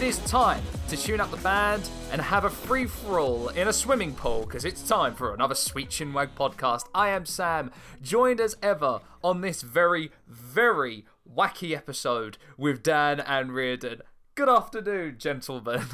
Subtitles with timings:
[0.00, 3.68] it is time to tune up the band and have a free for all in
[3.68, 6.86] a swimming pool because it's time for another Sweet Chinwag podcast.
[6.94, 7.70] I am Sam,
[8.00, 14.00] joined as ever on this very, very wacky episode with Dan and Riordan.
[14.36, 15.82] Good afternoon, gentlemen.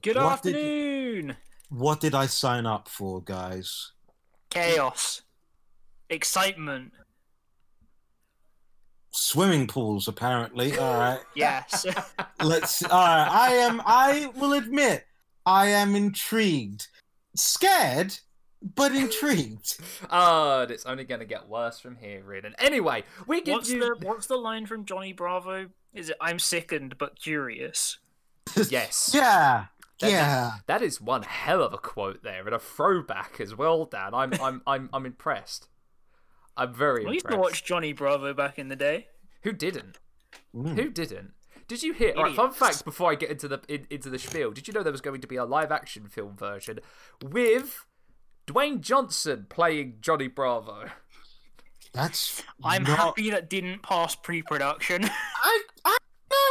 [0.00, 1.36] Good What did- afternoon.
[1.68, 3.92] What did I sign up for, guys?
[4.48, 5.20] Chaos.
[6.08, 6.92] Excitement.
[9.12, 10.76] Swimming pools, apparently.
[10.78, 11.84] All right, Yes.
[12.42, 12.82] let's.
[12.84, 13.82] All right, I am.
[13.84, 15.04] I will admit,
[15.44, 16.86] I am intrigued,
[17.34, 18.16] scared,
[18.74, 19.78] but intrigued.
[20.10, 22.54] Oh, and it's only going to get worse from here, Riordan.
[22.58, 23.80] Anyway, we give what's you.
[23.80, 25.68] the what's the line from Johnny Bravo?
[25.94, 27.98] Is it I'm sickened but curious?
[28.68, 29.10] Yes.
[29.14, 29.66] yeah,
[30.00, 30.50] That- yeah.
[30.66, 34.14] That is one hell of a quote there, and a throwback as well, Dan.
[34.14, 35.68] I'm, I'm, I'm, I'm impressed.
[36.60, 37.36] I'm very I used impressed.
[37.36, 39.06] to watch Johnny Bravo back in the day.
[39.44, 39.98] Who didn't?
[40.54, 40.76] Mm.
[40.76, 41.32] Who didn't?
[41.66, 42.12] Did you hear?
[42.16, 42.58] All right, fun Idiots.
[42.58, 44.50] fact before I get into the in, into the spiel.
[44.50, 46.80] Did you know there was going to be a live action film version
[47.22, 47.86] with
[48.46, 50.90] Dwayne Johnson playing Johnny Bravo?
[51.94, 52.42] That's.
[52.62, 52.98] I'm not...
[52.98, 55.04] happy that didn't pass pre-production.
[55.44, 55.62] I.
[55.86, 55.96] I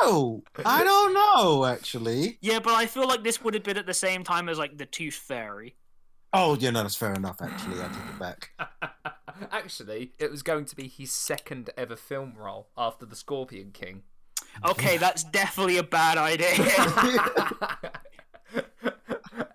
[0.02, 0.44] know.
[0.66, 1.66] I don't know.
[1.66, 2.40] Actually.
[2.42, 4.76] yeah, but I feel like this would have been at the same time as like
[4.78, 5.76] the Tooth Fairy.
[6.34, 6.72] Oh, yeah.
[6.72, 7.42] No, that's fair enough.
[7.42, 8.52] Actually, I take it back.
[9.52, 14.04] Actually, it was going to be his second ever film role after The Scorpion King.
[14.66, 16.50] Okay, that's definitely a bad idea.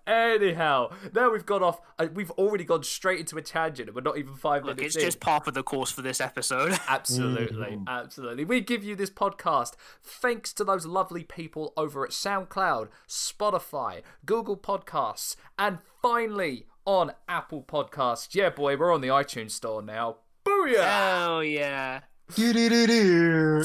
[0.06, 1.80] Anyhow, now we've gone off.
[1.98, 4.96] Uh, we've already gone straight into a tangent, and we're not even five Look, minutes
[4.96, 5.08] it's in.
[5.08, 6.78] just part of the course for this episode.
[6.88, 8.44] Absolutely, absolutely.
[8.44, 14.56] We give you this podcast thanks to those lovely people over at SoundCloud, Spotify, Google
[14.58, 18.34] Podcasts, and finally on Apple Podcasts.
[18.34, 20.16] Yeah, boy, we're on the iTunes store now.
[20.44, 21.26] Booyah!
[21.26, 22.00] Oh yeah.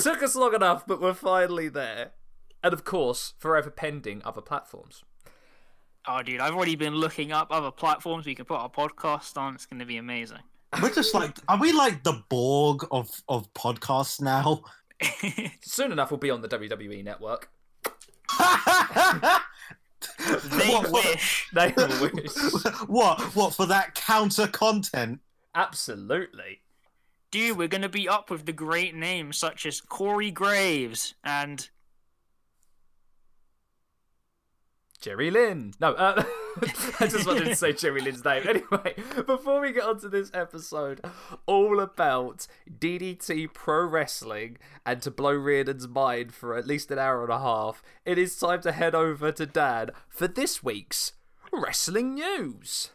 [0.01, 2.11] Took us long enough, but we're finally there.
[2.63, 5.03] And of course, forever pending other platforms.
[6.07, 9.55] Oh, dude, I've already been looking up other platforms we can put our podcast on.
[9.55, 10.39] It's going to be amazing.
[10.81, 11.37] We're just like.
[11.47, 14.63] Are we like the Borg of of podcasts now?
[15.61, 17.49] Soon enough, we'll be on the WWE network.
[20.29, 21.49] they What- what- wish.
[21.53, 22.31] They wish.
[22.87, 23.21] what?
[23.35, 25.19] What for that counter content?
[25.55, 26.61] Absolutely.
[27.31, 31.69] Dude, we're going to be up with the great names such as Corey Graves and.
[34.99, 35.73] Jerry Lynn.
[35.79, 36.23] No, uh,
[36.99, 38.43] I just wanted to say Jerry Lynn's name.
[38.49, 41.01] Anyway, before we get on to this episode,
[41.45, 47.23] all about DDT Pro Wrestling and to blow Riordan's mind for at least an hour
[47.23, 51.13] and a half, it is time to head over to Dan for this week's
[51.51, 52.91] wrestling news.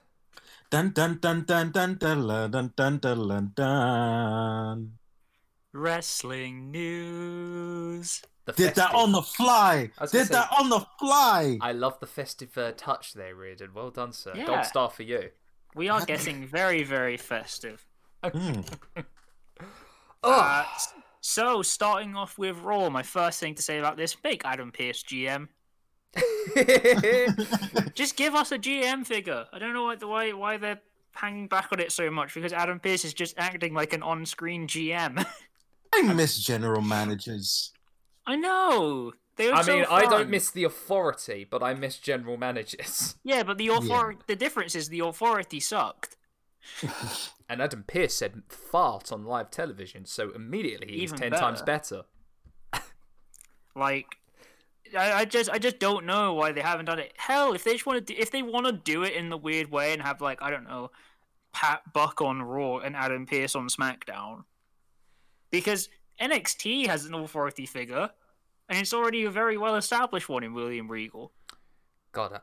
[0.71, 4.93] Dun dun dun dun dun dun dun dun dun dun dun dun.
[5.75, 8.23] Wrestling News.
[8.47, 9.91] The Did that on the fly.
[9.99, 11.59] I was Did say- that on the fly.
[11.61, 13.71] I love the festive uh, touch there, Riordan.
[13.75, 14.33] Well done, sir.
[14.37, 14.47] Yeah.
[14.47, 15.31] Gold star for you.
[15.75, 17.85] We are getting very, very festive.
[18.23, 18.67] Mm.
[20.27, 20.65] Uh,
[21.21, 25.03] so, starting off with Raw, my first thing to say about this big Adam Pearce
[25.03, 25.49] GM.
[27.95, 29.45] Just give us a GM figure.
[29.53, 30.81] I don't know why, why, why they're
[31.13, 34.25] hanging back on it so much because Adam Pearce is just acting like an on
[34.27, 35.25] screen GM.
[35.97, 37.73] I miss general managers.
[38.27, 39.13] I know.
[39.37, 43.17] They were I so mean, I don't miss the authority, but I miss general managers.
[43.25, 44.21] Yeah, but the authority.
[44.27, 46.17] The difference is the authority sucked.
[47.47, 52.05] And Adam Pearce said fart on live television, so immediately he's Even ten times better.
[53.77, 54.17] Like,
[54.97, 57.13] I, I just, I just don't know why they haven't done it.
[57.17, 59.37] Hell, if they just want to, do, if they want to do it in the
[59.37, 60.91] weird way and have like, I don't know,
[61.53, 64.45] Pat Buck on Raw and Adam Pearce on SmackDown,
[65.55, 65.89] because
[66.21, 68.11] NXT has an authority figure,
[68.69, 71.33] and it's already a very well established one in William Regal.
[72.13, 72.41] God,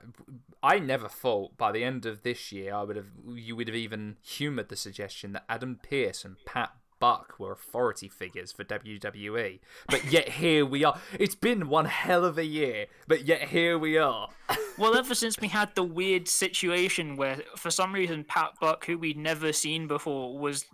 [0.63, 3.67] I I never thought by the end of this year I would have you would
[3.67, 6.71] have even humoured the suggestion that Adam Pearce and Pat
[7.01, 9.59] Buck were authority figures for WWE.
[9.89, 10.97] But yet here we are.
[11.19, 14.29] It's been one hell of a year, but yet here we are.
[14.77, 18.97] Well, ever since we had the weird situation where, for some reason, Pat Buck, who
[18.97, 20.65] we'd never seen before, was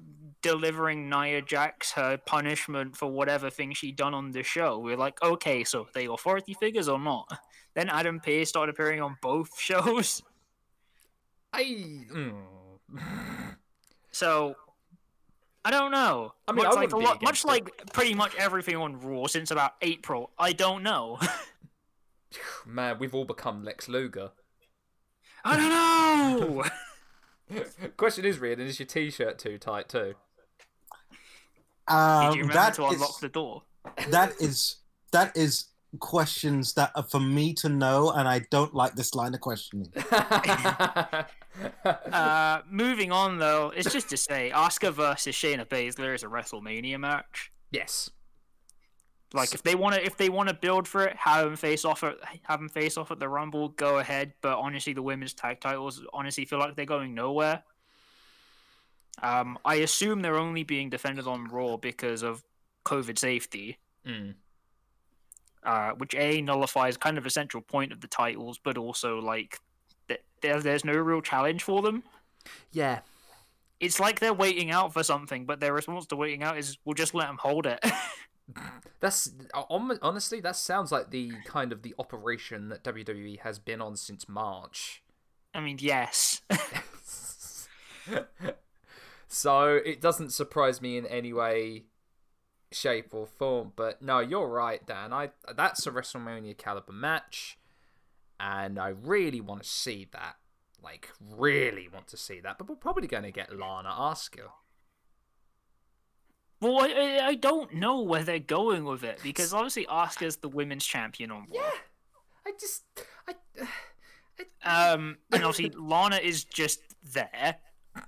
[0.48, 4.80] delivering Nia Jax her punishment for whatever thing she'd done on the show.
[4.80, 7.28] We are like, okay, so are they authority figures or not?
[7.76, 10.24] Then Adam Pearce started appearing on both shows.
[11.52, 11.64] I.
[11.64, 12.34] Mm.
[14.12, 14.56] So,
[15.66, 16.34] I don't know.
[16.48, 17.48] I mean, much I like, wouldn't a be lot, much it.
[17.48, 20.32] like pretty much everything on Raw since about April.
[20.40, 21.20] I don't know.
[22.66, 24.32] Man, we've all become Lex Luger.
[25.44, 26.50] I don't
[27.52, 27.64] know.
[27.98, 30.16] Question is, Rian, is your t-shirt too tight too?
[31.88, 33.64] Did Um, you remember that to is- unlock the door?
[34.10, 34.78] that is
[35.12, 35.68] that is
[36.00, 39.92] questions that are for me to know, and I don't like this line of questioning.
[41.84, 47.00] Uh, moving on though, it's just to say, Asuka versus Shayna Baszler is a WrestleMania
[47.00, 47.52] match.
[47.72, 48.12] yes.
[49.34, 51.84] Like if they want to, if they want to build for it, have them face
[51.84, 53.70] off at have them face off at the Rumble.
[53.70, 57.62] Go ahead, but honestly, the women's tag titles honestly feel like they're going nowhere.
[59.22, 62.44] Um, I assume they're only being defended on Raw because of
[62.86, 64.36] COVID safety, Mm.
[65.64, 69.60] uh, which a nullifies kind of a central point of the titles, but also like
[70.08, 72.04] th- there, there's no real challenge for them.
[72.72, 73.00] Yeah.
[73.80, 76.94] It's like they're waiting out for something, but their response to waiting out is we'll
[76.94, 77.84] just let them hold it.
[79.02, 83.98] That's honestly that sounds like the kind of the operation that WWE has been on
[83.98, 85.04] since March.
[85.54, 86.42] I mean, yes.
[89.28, 91.86] so it doesn't surprise me in any way
[92.72, 97.58] shape or form but no you're right dan i that's a wrestlemania caliber match
[98.40, 100.36] and i really want to see that
[100.84, 104.50] like really want to see that but we're probably going to get lana asuka
[106.62, 110.50] Well, I- I, I don't know where they're going with it because obviously Asuka's the
[110.50, 111.62] women's champion on Raw.
[111.62, 111.70] yeah
[112.46, 112.84] i just
[113.28, 113.34] i
[114.64, 116.82] Um, and obviously Lana is just
[117.14, 117.56] there.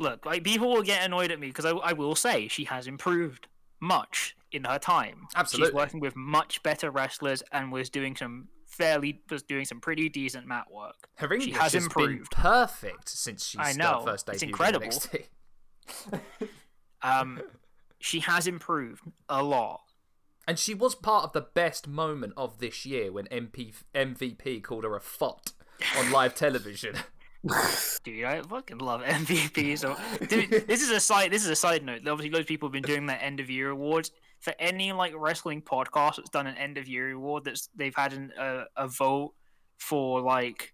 [0.00, 2.86] Look, like people will get annoyed at me because I, I will say she has
[2.86, 3.46] improved
[3.80, 5.28] much in her time.
[5.36, 5.68] Absolutely.
[5.68, 10.08] she's working with much better wrestlers and was doing some fairly was doing some pretty
[10.08, 10.94] decent mat work.
[11.16, 12.30] her English has has been improved.
[12.30, 14.86] perfect since she I started know, first it's debuted in incredible.
[14.88, 15.24] NXT.
[17.02, 17.40] Um,
[17.98, 19.80] she has improved a lot.
[20.46, 24.84] And she was part of the best moment of this year when MP, MVP called
[24.84, 25.52] her a fot
[25.96, 26.96] on live television.
[28.04, 29.78] Dude, I fucking love MVP.
[29.78, 29.96] So,
[30.26, 31.30] dude, this is a side.
[31.32, 32.06] This is a side note.
[32.06, 34.10] Obviously, loads of people have been doing their end of year awards.
[34.40, 38.12] For any like wrestling podcast that's done an end of year award, that's they've had
[38.14, 39.32] an, a a vote
[39.78, 40.72] for like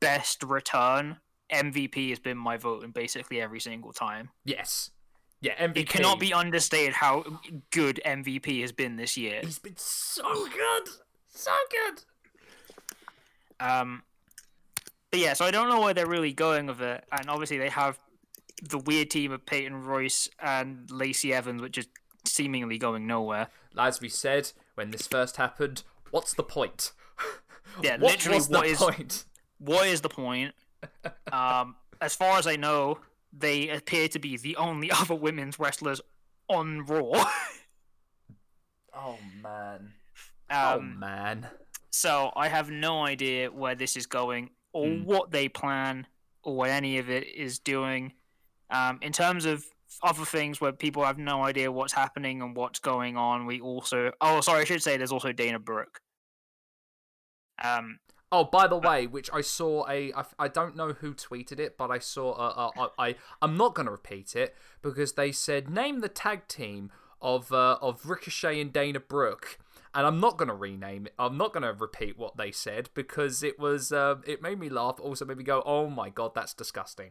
[0.00, 1.18] best return.
[1.52, 4.30] MVP has been my vote in basically every single time.
[4.44, 4.90] yes.
[5.42, 5.76] Yeah, MVP.
[5.78, 7.24] It cannot be understated how
[7.70, 9.40] good MVP has been this year.
[9.42, 10.88] He's been so good.
[11.30, 12.04] So good.
[13.58, 14.02] Um,
[15.10, 17.68] but yeah, so I don't know where they're really going with it, and obviously they
[17.68, 17.98] have
[18.62, 21.88] the weird team of Peyton Royce and Lacey Evans, which is
[22.26, 23.48] seemingly going nowhere.
[23.78, 26.92] As we said when this first happened, what's the point?
[27.82, 29.24] Yeah, what literally, was what the is point?
[29.58, 30.54] what is the point?
[31.32, 32.98] Um, as far as I know,
[33.32, 36.00] they appear to be the only other women's wrestlers
[36.48, 37.24] on Raw.
[38.92, 39.92] Oh man.
[40.50, 41.46] um, oh man.
[41.90, 45.04] So I have no idea where this is going or Hmm.
[45.04, 46.06] what they plan
[46.42, 48.12] or what any of it is doing.
[48.70, 49.64] Um, in terms of
[50.02, 54.12] other things where people have no idea what's happening and what's going on, we also
[54.20, 56.00] oh sorry I should say there's also Dana Brooke.
[57.62, 57.98] Um,
[58.32, 61.76] Oh, by the way, which I saw a, I, I don't know who tweeted it,
[61.76, 65.68] but I saw, uh, uh, I, I'm not going to repeat it because they said
[65.68, 69.58] name the tag team of, uh, of Ricochet and Dana Brooke,
[69.94, 71.14] and I'm not going to rename it.
[71.18, 74.68] I'm not going to repeat what they said because it was, uh, it made me
[74.68, 75.00] laugh.
[75.00, 77.10] Also made me go, oh my god, that's disgusting.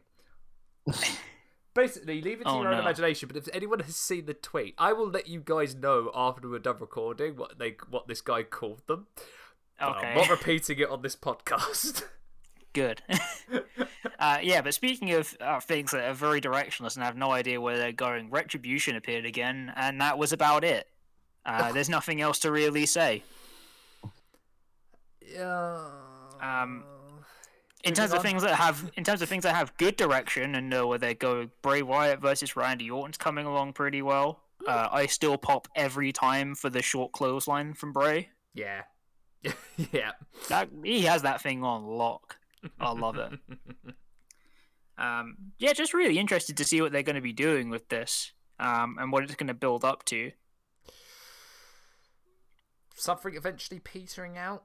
[1.73, 2.81] Basically, leave it to Oh, your own no.
[2.81, 3.27] imagination.
[3.27, 6.59] But if anyone has seen the tweet, I will let you guys know after we're
[6.59, 9.07] done recording what they, what this guy called them.
[9.81, 12.03] Okay, I'm not repeating it on this podcast.
[12.73, 13.01] good.
[14.19, 17.61] uh, yeah, but speaking of uh, things that are very directionless and have no idea
[17.61, 20.87] where they're going, Retribution appeared again, and that was about it.
[21.45, 23.23] Uh, there's nothing else to really say.
[25.25, 25.79] Yeah.
[26.41, 26.83] Um,
[27.83, 30.69] in terms of things that have in terms of things that have good direction and
[30.69, 34.41] know where they're going, Bray Wyatt versus Randy Orton's coming along pretty well.
[34.67, 38.29] Uh, I still pop every time for the short clothesline from Bray.
[38.53, 38.83] Yeah.
[39.91, 40.11] yeah.
[40.49, 42.37] That he has that thing on lock.
[42.79, 43.39] I love it.
[44.99, 48.33] Um, yeah, just really interested to see what they're going to be doing with this
[48.59, 50.31] um, and what it's going to build up to.
[52.99, 54.63] Something eventually petering out.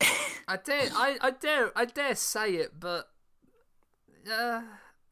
[0.00, 3.10] I dare, I, I dare, I dare say it, but
[4.32, 4.62] uh,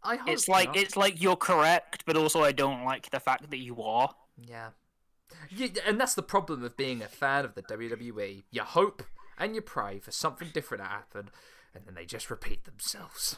[0.02, 0.76] I hope It's like not.
[0.78, 4.14] it's like you're correct, but also I don't like the fact that you are.
[4.36, 4.70] Yeah.
[5.50, 5.68] yeah.
[5.86, 8.44] And that's the problem of being a fan of the WWE.
[8.50, 9.02] You hope
[9.36, 11.28] and you pray for something different to happen,
[11.74, 13.36] and then they just repeat themselves.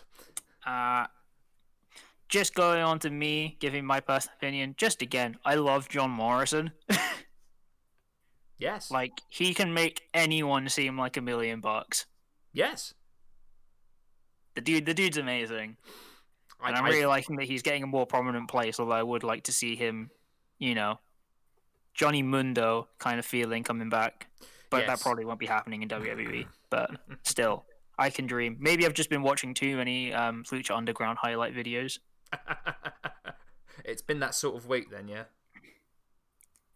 [0.64, 1.06] Uh,
[2.28, 4.74] just going on to me giving my personal opinion.
[4.76, 6.70] Just again, I love John Morrison.
[8.58, 8.90] Yes.
[8.90, 12.06] like he can make anyone seem like a million bucks.
[12.52, 12.94] yes.
[14.54, 15.76] The dude, the dude's amazing,
[16.64, 18.80] and I'm I- really liking that he's getting a more prominent place.
[18.80, 20.10] Although I would like to see him,
[20.58, 20.98] you know,
[21.94, 24.26] Johnny Mundo kind of feeling coming back,
[24.68, 24.86] but Yes.
[24.88, 26.46] that probably won't be happening in WWE.
[26.70, 26.90] But
[27.22, 27.64] still,
[27.98, 28.56] I can dream.
[28.58, 31.98] Maybe I've just been watching too many um, Lucha Underground highlight videos.
[33.84, 35.24] it's been that sort of week then, yeah.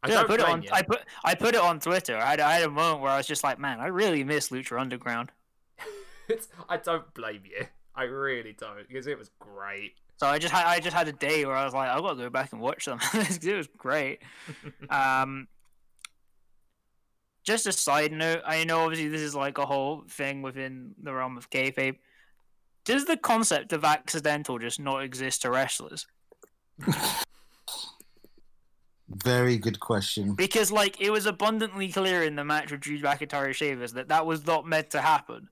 [0.03, 0.63] I Yeah, I put it on.
[0.63, 0.71] you.
[0.73, 2.17] I put I put it on Twitter.
[2.17, 4.49] I had, I had a moment where I was just like, man, I really miss
[4.51, 5.31] Lucha Underground.
[6.29, 7.67] It's, I don't blame you.
[7.97, 9.95] I really don't because it was great.
[10.17, 12.11] So I just had I just had a day where I was like, I've got
[12.11, 13.01] to go back and watch them.
[13.13, 14.21] it was great.
[14.89, 15.49] Um,
[17.45, 21.13] just a side note, I know obviously this is like a whole thing within the
[21.13, 21.97] realm of kayfabe.
[22.85, 26.07] Does the concept of accidental just not exist to wrestlers?
[29.15, 30.35] Very good question.
[30.35, 34.27] Because like it was abundantly clear in the match with Drew McIntyre Shavers that that
[34.27, 35.49] was not meant to happen,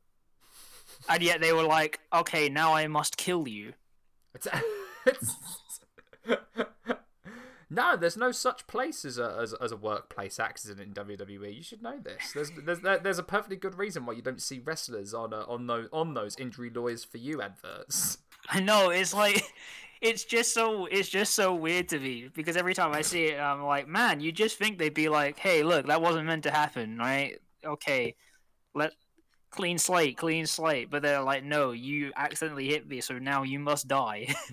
[1.08, 3.74] and yet they were like, okay, now I must kill you.
[4.34, 4.46] It's,
[5.06, 5.36] it's...
[7.70, 11.54] no, there's no such place as a as, as a workplace accident in WWE.
[11.56, 12.32] You should know this.
[12.32, 15.66] There's there's there's a perfectly good reason why you don't see wrestlers on uh, on
[15.66, 18.18] those on those injury lawyers for you adverts.
[18.48, 19.42] I know it's like
[20.00, 23.38] it's just so it's just so weird to me because every time I see it,
[23.38, 26.50] I'm like, man, you just think they'd be like, hey, look, that wasn't meant to
[26.50, 27.38] happen, right?
[27.64, 28.14] Okay,
[28.74, 28.92] let
[29.50, 30.90] clean slate, clean slate.
[30.90, 34.34] But they're like, no, you accidentally hit me, so now you must die.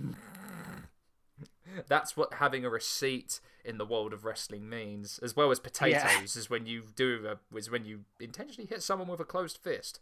[1.87, 6.35] That's what having a receipt in the world of wrestling means, as well as potatoes.
[6.35, 9.99] Is when you do a, is when you intentionally hit someone with a closed fist.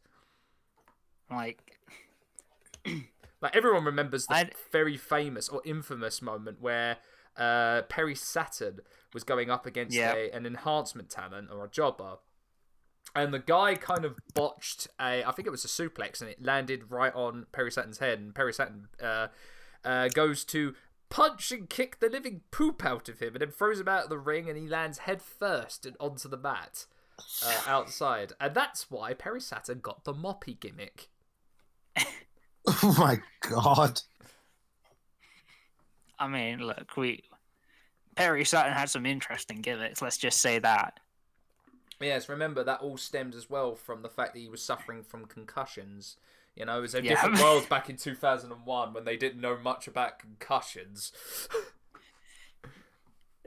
[1.30, 1.78] like,
[3.46, 6.98] Like everyone remembers the I'd- very famous or infamous moment where
[7.38, 8.80] uh, Perry Saturn
[9.14, 10.14] was going up against Yeah.
[10.16, 12.18] a, an enhancement talent or a jobber,
[13.14, 16.42] and the guy kind of botched a, I think it was a suplex, and it
[16.44, 19.28] landed right on Perry Saturn's head, and Perry Saturn uh,
[19.84, 20.74] uh, goes to
[21.10, 24.10] punch and kick the living poop out of him, and then throws him out of
[24.10, 26.86] the ring, and he lands head first and onto the mat.
[27.46, 31.10] Uh, outside, and that's why Perry Saturn got the moppy gimmick.
[32.84, 34.01] Oh my god.
[36.17, 37.24] I mean, look, we
[38.15, 40.01] Perry Saturn had some interesting gimmicks.
[40.01, 41.00] Let's just say that.
[42.00, 45.25] Yes, remember that all stemmed as well from the fact that he was suffering from
[45.25, 46.17] concussions.
[46.55, 47.10] You know, it was a Yeah.
[47.12, 51.12] different world back in 2001 when they didn't know much about concussions.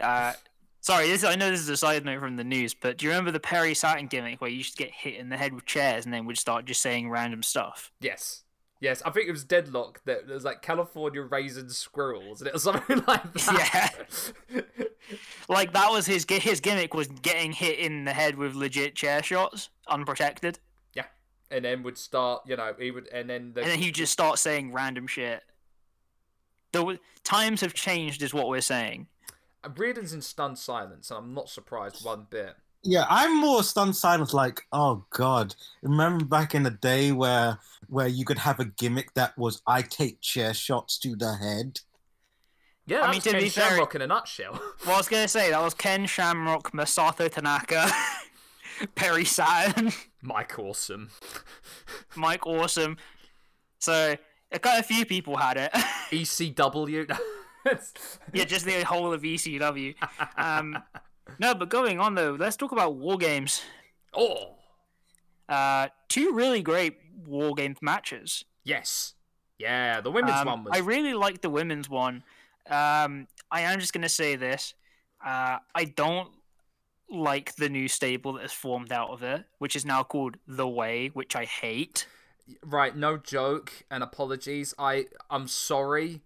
[0.01, 0.33] Uh,
[0.81, 3.11] sorry, this, I know this is a side note from the news, but do you
[3.11, 5.67] remember the Perry Saturn gimmick where you used to get hit in the head with
[5.67, 7.91] chairs and then would start just saying random stuff?
[8.01, 8.45] yes.
[8.81, 12.63] Yes, I think it was Deadlock that was like California Raisin Squirrels, and it was
[12.65, 14.33] something like that.
[14.53, 14.63] Yeah,
[15.49, 19.23] like that was his his gimmick was getting hit in the head with legit chair
[19.23, 20.61] shots, unprotected,
[20.95, 21.07] yeah.
[21.51, 24.13] And then would start, you know, he would, and then the, and then he just
[24.13, 25.43] start saying random shit.
[26.73, 29.09] The times have changed, is what we're saying.
[29.77, 32.55] Riordan's in stunned silence, and I'm not surprised one bit.
[32.85, 34.33] Yeah, I'm more stunned silent.
[34.33, 37.59] Like, oh god, remember back in the day where
[37.89, 41.81] where you could have a gimmick that was I take chair shots to the head.
[42.87, 44.53] Yeah, I I mean, to Ken be fair- Shamrock in a nutshell.
[44.87, 47.91] Well, I was gonna say that was Ken Shamrock, Masato Tanaka,
[48.95, 49.93] Perry Saturn.
[50.23, 51.11] Mike Awesome.
[52.17, 52.97] Mike Awesome.
[53.81, 54.17] So
[54.53, 55.73] a quite a few people had it.
[56.11, 57.15] ECW.
[58.33, 59.95] yeah, just the whole of ECW.
[60.37, 60.79] Um,
[61.39, 63.63] no, but going on though, let's talk about war games.
[64.15, 64.55] oh,
[65.49, 68.45] Uh, two really great war game matches.
[68.65, 69.15] yes.
[69.61, 70.73] Yeah, the women's Um, one was.
[70.77, 72.23] I really like the women's one.
[72.71, 74.75] Um, I am just gonna say this.
[75.25, 76.31] Uh, I don't
[77.11, 80.69] like the new stable that has formed out of it, which is now called the
[80.69, 82.07] Way, which I hate.
[82.63, 84.75] Right, no joke and apologies.
[84.79, 86.21] I I'm sorry,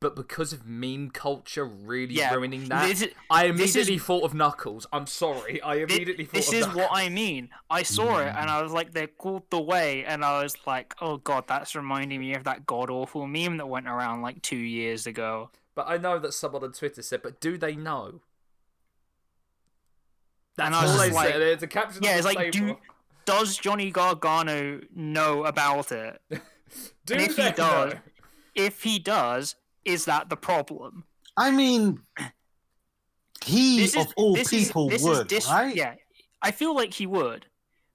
[0.00, 3.98] but because of meme culture really Yeah, ruining that, this is- I this is- immediately
[3.98, 4.86] thought of Knuckles.
[4.92, 5.60] I'm sorry.
[5.62, 6.50] I immediately thought of knuckles.
[6.50, 6.76] this is Knuckles.
[6.76, 7.48] what I mean.
[7.70, 8.36] I saw it hmm.
[8.38, 11.74] and I was like, they're called the way, and I was like, oh god, that's
[11.74, 15.50] reminding me of that god awful meme that went around like two years ago.
[15.74, 18.20] But I know that someone on Twitter said, but do they know?
[20.56, 21.42] That's And I was all just they like- said.
[21.42, 22.76] It's a caption Yeah, it's like, do
[23.24, 26.20] does Johnny Gargano know about it?
[27.06, 27.98] Do and if they he does, know?
[28.54, 29.54] if he does,
[29.86, 31.04] is that the problem?
[31.36, 32.00] I mean,
[33.44, 35.74] he This is of all people is would, dis- right?
[35.74, 35.94] Yeah,
[36.42, 37.46] I feel like he would.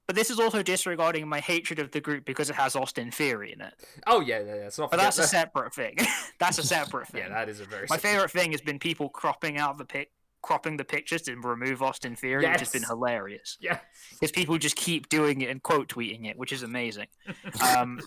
[0.08, 3.54] But this is also disregarding my hatred of the group because it has Austin Theory
[3.54, 3.74] in it.
[4.08, 4.70] Oh yeah, yeah, yeah.
[4.70, 5.96] So But that's a separate thing.
[6.40, 7.22] that's a separate thing.
[7.22, 7.88] Yeah, that is a very.
[7.90, 11.82] My favorite thing has been people cropping out the pic, cropping the pictures to remove
[11.82, 13.58] Austin Theory, which has been hilarious.
[13.62, 13.80] Yeah.
[14.12, 17.08] Because people just keep doing it and quote tweeting it, which is amazing.
[17.62, 18.02] Um,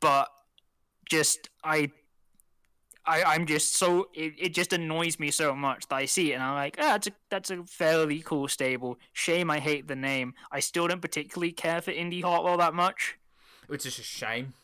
[0.00, 0.28] but
[1.08, 1.90] just I,
[3.04, 6.34] I, I'm just so it, it just annoys me so much that I see it
[6.34, 8.98] and I'm like, ah, that's a that's a fairly cool stable.
[9.12, 10.34] Shame I hate the name.
[10.50, 13.18] I still don't particularly care for Indi Hartwell that much.
[13.66, 14.54] which is a shame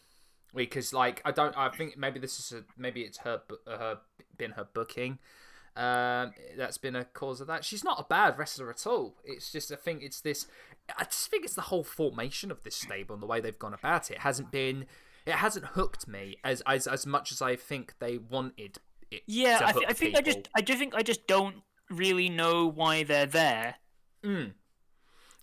[0.54, 3.98] because like I don't I think maybe this is a maybe it's her uh, her
[4.36, 5.18] been her booking
[5.76, 9.52] um that's been a cause of that she's not a bad wrestler at all it's
[9.52, 10.46] just I think it's this
[10.98, 13.74] I just think it's the whole formation of this stable and the way they've gone
[13.74, 14.86] about it, it hasn't been
[15.28, 18.78] it hasn't hooked me as as as much as I think they wanted
[19.10, 21.56] it Yeah, to I, th- I think I just I just think I just don't
[21.90, 23.76] really know why they're there.
[24.24, 24.52] Mm.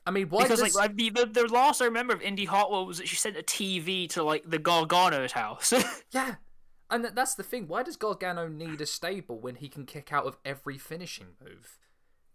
[0.06, 0.76] I mean why because does...
[0.76, 4.10] like the the last I remember of Indi Hartwell was that she sent a TV
[4.10, 5.74] to like the Gargano's house.
[6.12, 6.36] Yeah.
[6.88, 7.68] And that's the thing.
[7.68, 11.80] Why does Gargano need a stable when he can kick out of every finishing move?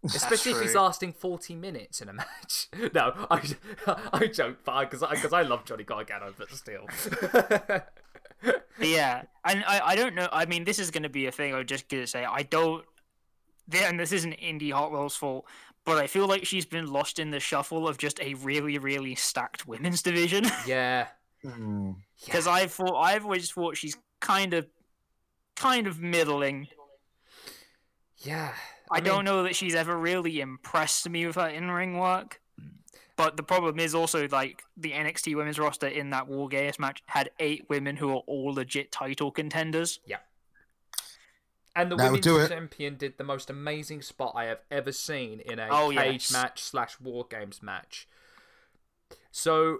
[0.03, 2.67] Especially if he's lasting 40 minutes in a match.
[2.93, 3.41] No, I,
[4.13, 6.87] I joke, because I, 'cause I love Johnny Gargano, but still.
[8.79, 10.27] Yeah, and I, I don't know.
[10.31, 11.53] I mean, this is going to be a thing.
[11.53, 12.83] I'm just going to say I don't.
[13.69, 15.45] th- And this isn't Indi Hartwell's fault,
[15.85, 19.13] but I feel like she's been lost in the shuffle of just a really, really
[19.15, 20.45] stacked women's division.
[20.65, 21.07] yeah.
[21.43, 21.91] Hmm.
[22.25, 24.67] Because I thought I've always thought she's kind of,
[25.55, 26.67] kind of middling.
[28.17, 28.53] Yeah.
[28.91, 32.41] I, mean, don't know that she's ever really impressed me with her in-ring work.
[32.59, 32.67] Hmm.
[33.15, 37.03] But the problem is also like the NXT women's roster in that War Games match
[37.05, 39.99] had eight women who are all legit title contenders.
[40.05, 40.17] Yeah.
[41.75, 45.39] And the That would women's champion did the most amazing spot I have ever seen
[45.39, 46.31] in a Oh, cage yes.
[46.31, 48.07] match slash war games match.
[49.31, 49.79] So,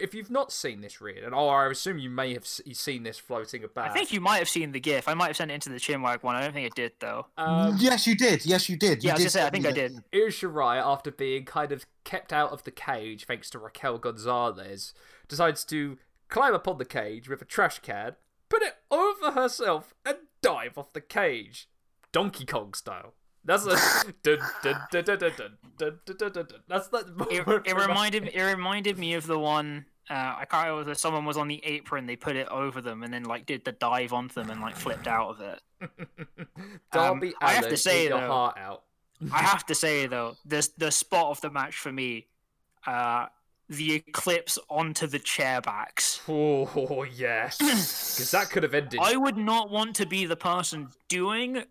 [0.00, 3.02] if you've not seen this, Reed, and oh, I assume you may have s- seen
[3.02, 3.90] this floating about.
[3.90, 5.08] I think you might have seen the GIF.
[5.08, 6.34] I might have sent it into the Chinwag one.
[6.36, 7.26] I don't think it did though.
[7.36, 8.44] Um, yes, you did.
[8.46, 9.02] Yes, you did.
[9.02, 9.92] You Yeah, I was did gonna say, I think I did.
[10.14, 14.94] Io Shirai, after being kind of kept out of the cage thanks to Raquel Gonzalez,
[15.28, 18.12] decides to climb upon the cage with a trash can,
[18.48, 21.68] put it over herself, and dive off the cage.
[22.12, 23.14] Donkey Kong style.
[23.44, 23.76] That's a
[24.22, 26.46] dun, dun, dun, dun, dun, dun, dun, dun, dun, dun, dun.
[26.68, 27.04] That's that.
[27.30, 29.86] It, it reminded it reminded me of the one.
[30.10, 30.94] Uh, I can't remember.
[30.94, 32.06] Someone was on the apron.
[32.06, 34.76] They put it over them and then like did the dive onto them and like
[34.76, 35.60] flipped out of it.
[36.92, 38.82] Darby Um, I have to say, though- heart out.
[39.32, 42.26] I have to say though, this the spot of the match for me,
[42.86, 43.26] uh,
[43.68, 46.20] the eclipse onto the chair backs.
[46.28, 48.98] Oh yes, because that could have ended.
[49.02, 51.64] I would not want to be the person doing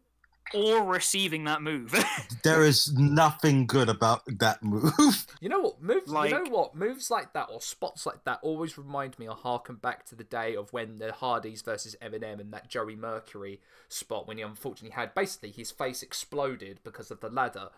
[0.54, 1.94] or receiving that move.
[2.44, 4.94] There is nothing good about that move.
[5.42, 6.08] You know what moves?
[6.08, 9.36] you Like- know what moves like that or spots like that always remind me or
[9.36, 13.60] harken back to the day of when the Hardys versus MNM and that Joey Mercury
[13.90, 17.70] spot when he unfortunately had basically his face exploded because of the ladder.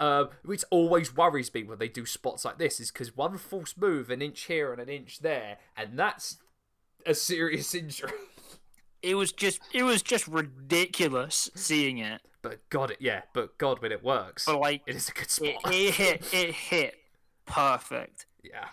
[0.00, 3.74] Uh, which always worries me when they do spots like this is because one false
[3.76, 6.38] move, an inch here and an inch there, and that's
[7.06, 8.10] a serious injury.
[9.02, 12.20] It was just it was just ridiculous seeing it.
[12.42, 15.30] but God, it yeah, but God, when it works, But like it is a good
[15.30, 15.48] spot.
[15.48, 16.94] it, it hit it hit
[17.46, 18.26] perfect.
[18.42, 18.66] yeah.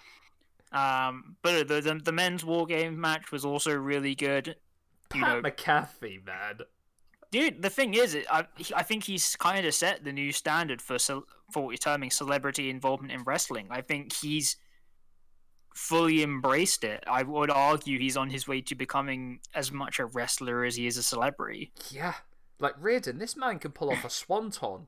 [0.72, 4.56] Um, but the, the the men's war game match was also really good.
[5.16, 6.60] You Pat know, McAfee, man.
[7.32, 7.64] dude.
[7.64, 10.98] The thing is, I I think he's kind of set the new standard for
[11.52, 13.68] for terming celebrity involvement in wrestling.
[13.72, 14.58] I think he's
[15.80, 17.04] fully embraced it.
[17.08, 20.86] I would argue he's on his way to becoming as much a wrestler as he
[20.86, 21.72] is a celebrity.
[21.90, 22.16] Yeah,
[22.60, 24.88] like Riordan, this man can pull off a swanton.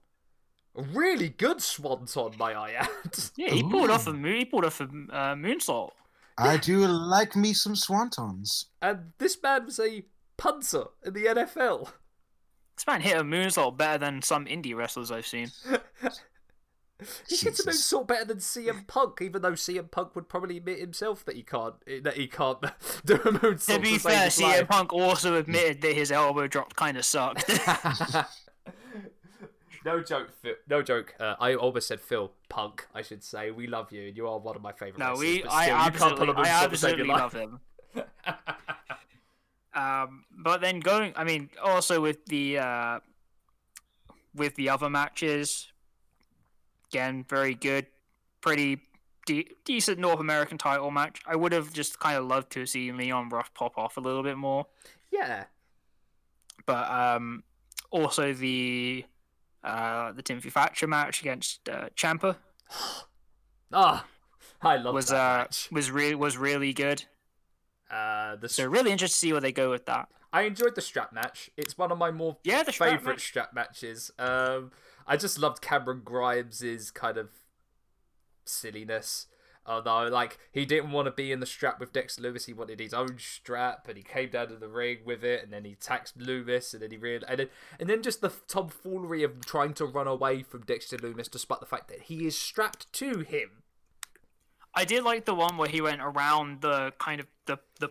[0.75, 2.89] A really good swanton, may I add.
[3.37, 4.37] Yeah, he pulled off a moon.
[4.37, 5.91] He pulled off a uh, moonsault.
[6.37, 8.65] I do like me some swantons.
[8.81, 10.03] And this man was a
[10.37, 11.89] punter in the NFL.
[12.75, 15.51] This man hit a moonsault better than some indie wrestlers I've seen.
[17.27, 17.67] He hits a Jesus.
[17.67, 21.43] moonsault better than CM Punk, even though CM Punk would probably admit himself that he
[21.43, 22.61] can't that he can't
[23.05, 24.67] do a moonsault To be save fair, CM life.
[24.67, 27.49] Punk also admitted that his elbow drop kind of sucked.
[29.85, 30.53] no joke, Phil.
[30.69, 31.15] No joke.
[31.19, 32.87] Uh, I almost said Phil Punk.
[32.93, 34.99] I should say we love you, and you are one of my favorite.
[34.99, 35.77] no, we, I still,
[36.17, 37.59] pull absolutely, a I moonsault to save your absolutely love him.
[39.73, 42.99] Um, but then going, I mean, also with the uh,
[44.35, 45.70] with the other matches,
[46.91, 47.87] again, very good,
[48.41, 48.79] pretty
[49.25, 51.21] de- decent North American title match.
[51.25, 54.23] I would have just kind of loved to see Leon Ruff pop off a little
[54.23, 54.65] bit more.
[55.11, 55.45] Yeah.
[56.65, 57.43] but um,
[57.91, 59.05] also the
[59.63, 62.37] uh, the Timothy Thatcher match against uh, Ciampa
[63.73, 64.05] Ah,
[64.61, 65.69] I love was that uh, match.
[65.71, 67.03] was really was really good.
[67.89, 70.09] Uh, the So really interested to see where they go with that.
[70.33, 71.49] I enjoyed the strap match.
[71.57, 73.27] It's one of my more Yeah, the strap favorite match.
[73.27, 74.11] strap matches.
[74.17, 74.71] Um,
[75.07, 77.29] I just loved Cameron Grimes's kind of
[78.45, 79.27] silliness.
[79.67, 82.45] no, like he didn't want to be in the strap with Dexter Lumis.
[82.45, 85.53] He wanted his own strap, and he came down to the ring with it, and
[85.53, 89.23] then he attacked Lumis, and then he real and then and then just the tomfoolery
[89.23, 92.91] of trying to run away from Dexter Lumis, despite the fact that he is strapped
[92.93, 93.63] to him.
[94.73, 97.89] I did like the one where he went around the kind of the the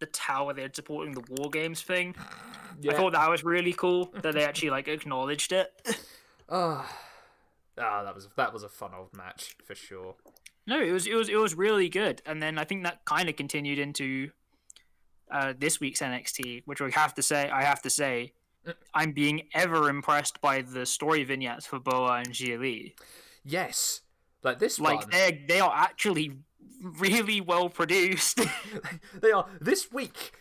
[0.00, 2.14] the tower they're supporting the war games thing.
[2.80, 2.92] Yeah.
[2.92, 5.70] I thought that was really cool that they actually like acknowledged it.
[6.52, 6.84] Ah,
[7.78, 10.16] ah, that was that was a fun old match for sure.
[10.66, 13.28] No, it was it was it was really good, and then I think that kind
[13.28, 14.30] of continued into
[15.30, 18.32] uh, this week's NXT, which we have to say I have to say
[18.92, 22.96] I'm being ever impressed by the story vignettes for Boa and Xia Li.
[23.44, 24.00] Yes,
[24.42, 25.10] like this Like one.
[25.10, 26.32] they they are actually
[26.80, 28.40] really well produced.
[29.20, 30.32] they are this week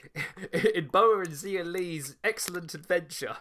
[0.54, 3.38] in Boa and Xia Li's excellent adventure.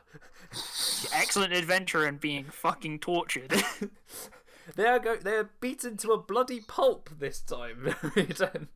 [1.12, 3.62] Excellent adventure and being fucking tortured.
[4.74, 5.16] They are go.
[5.16, 7.94] They are beaten to a bloody pulp this time.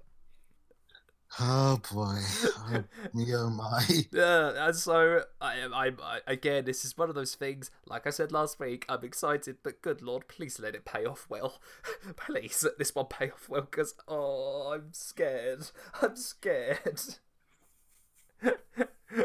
[1.40, 2.18] Oh boy.
[2.44, 3.86] Oh, me oh my.
[4.12, 5.72] Yeah, and so I am.
[5.72, 6.64] I, I again.
[6.64, 7.70] This is one of those things.
[7.86, 11.26] Like I said last week, I'm excited, but good lord, please let it pay off
[11.30, 11.60] well.
[12.16, 15.70] please let this one pay off well, because oh, I'm scared.
[16.02, 17.16] I'm scared.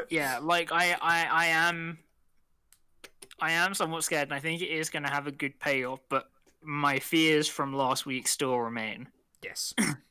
[0.10, 2.00] yeah, like I, I I am
[3.40, 6.30] I am somewhat scared and I think it is gonna have a good payoff, but
[6.64, 9.10] my fears from last week still remain.
[9.44, 9.74] Yes.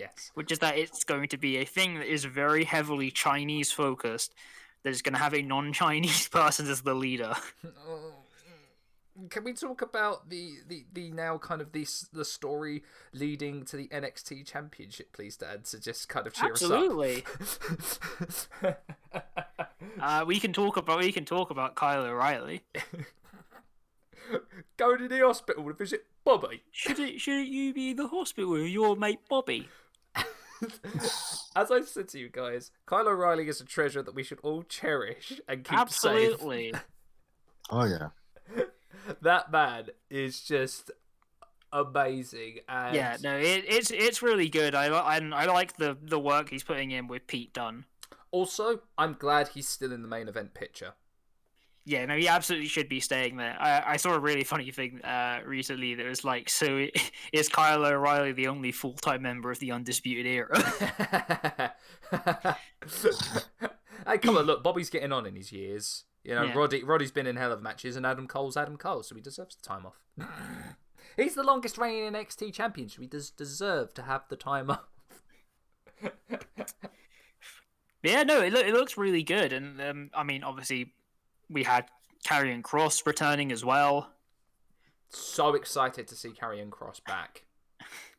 [0.00, 0.30] yes.
[0.34, 4.34] Which is that it's going to be a thing that is very heavily Chinese focused,
[4.82, 7.34] that is gonna have a non Chinese person as the leader.
[7.86, 12.82] Oh, Can we talk about the, the, the now kind of this the story
[13.12, 17.24] leading to the NXT Championship, please, Dad, to just kind of cheer Absolutely.
[17.38, 18.82] us up.
[20.00, 22.62] Uh, we can talk about we can talk about Kyle O'Reilly.
[24.76, 26.62] Go to the hospital to visit Bobby.
[26.70, 29.68] Shouldn't shouldn't you be in the hospital with your mate Bobby?
[31.56, 34.62] As I said to you guys, Kyle O'Reilly is a treasure that we should all
[34.62, 36.74] cherish and keep Absolutely.
[37.72, 38.08] Oh yeah.
[39.22, 40.90] That man is just
[41.72, 42.58] amazing.
[42.68, 44.74] And Yeah, no, it, it's it's really good.
[44.74, 47.84] I li- I, I like the the work he's putting in with Pete Dunne.
[48.32, 50.94] also, I'm glad he's still in the main event picture.
[51.86, 53.56] Yeah, no, he absolutely should be staying there.
[53.58, 56.86] I, I saw a really funny thing uh, recently that was like, so
[57.32, 60.58] is Kyle O'Reilly the only full time member of the Undisputed Era?
[64.06, 66.04] hey, come on, look, Bobby's getting on in his years.
[66.22, 66.54] You know, Yeah.
[66.54, 69.56] Roddy Roddy's been in hell of matches, and Adam Cole's Adam Cole, so he deserves
[69.56, 69.98] the time off.
[71.16, 74.84] He's the longest reigning NXT champion, so he does deserve to have the time off.
[78.02, 79.52] yeah, no, it, loo- it looks really good.
[79.52, 80.92] And um, I mean, obviously,
[81.50, 81.86] we had
[82.24, 84.10] Karrion Kross returning as well.
[85.08, 87.44] So excited to see Karrion Kross back.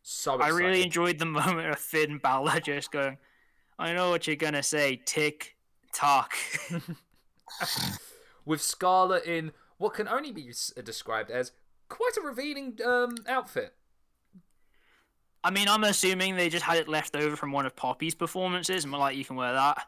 [0.04, 3.18] So I really enjoyed the moment of Finn Balor just going,
[3.80, 5.56] I know what you're going to say, tick
[5.94, 6.34] tock.
[8.46, 10.52] with Scarlett in what can only be
[10.84, 11.52] described as
[11.90, 13.74] quite a revealing um, outfit.
[15.44, 18.84] I mean, I'm assuming they just had it left over from one of Poppy's performances
[18.84, 19.86] and were like, you can wear that.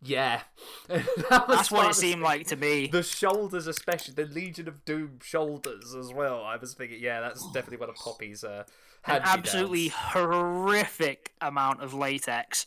[0.00, 0.42] Yeah,
[0.88, 1.04] That
[1.48, 2.86] was That's what it of the seemed like to me.
[2.86, 6.44] The shoulders, especially the Legion of Doom shoulders as well.
[6.44, 8.44] I was thinking, yeah, that's definitely one of Poppy's.
[8.44, 8.62] Uh,
[9.06, 9.38] An hand-me-downs.
[9.38, 12.66] absolutely horrific amount of latex.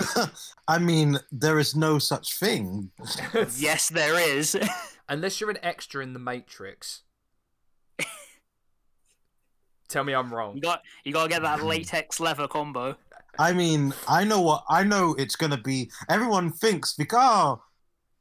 [0.68, 2.90] I mean, there is no such thing.
[3.56, 4.56] Yes, there is.
[5.08, 7.02] Unless you're an extra in the Matrix.
[9.86, 10.54] Tell me I'm wrong.
[10.56, 12.96] you got you got to get that latex leather combo.
[13.38, 15.14] I mean, I know what I know.
[15.18, 15.90] It's gonna be.
[16.08, 17.62] Everyone thinks because oh,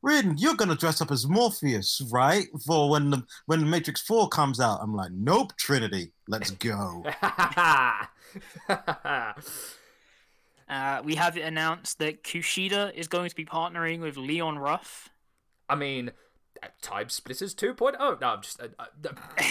[0.02, 2.48] Rin, you're gonna dress up as Morpheus, right?
[2.66, 4.80] For when the when the Matrix Four comes out.
[4.82, 7.06] I'm like, nope, Trinity, let's go.
[10.70, 15.10] Uh, we have it announced that Kushida is going to be partnering with Leon Ruff.
[15.70, 16.10] I mean,
[16.64, 18.20] uh, Time Splitters 2.0.
[18.20, 18.60] No, I'm just.
[18.60, 18.86] Uh, uh,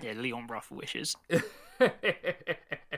[0.00, 1.14] Yeah, Leon Ruff wishes.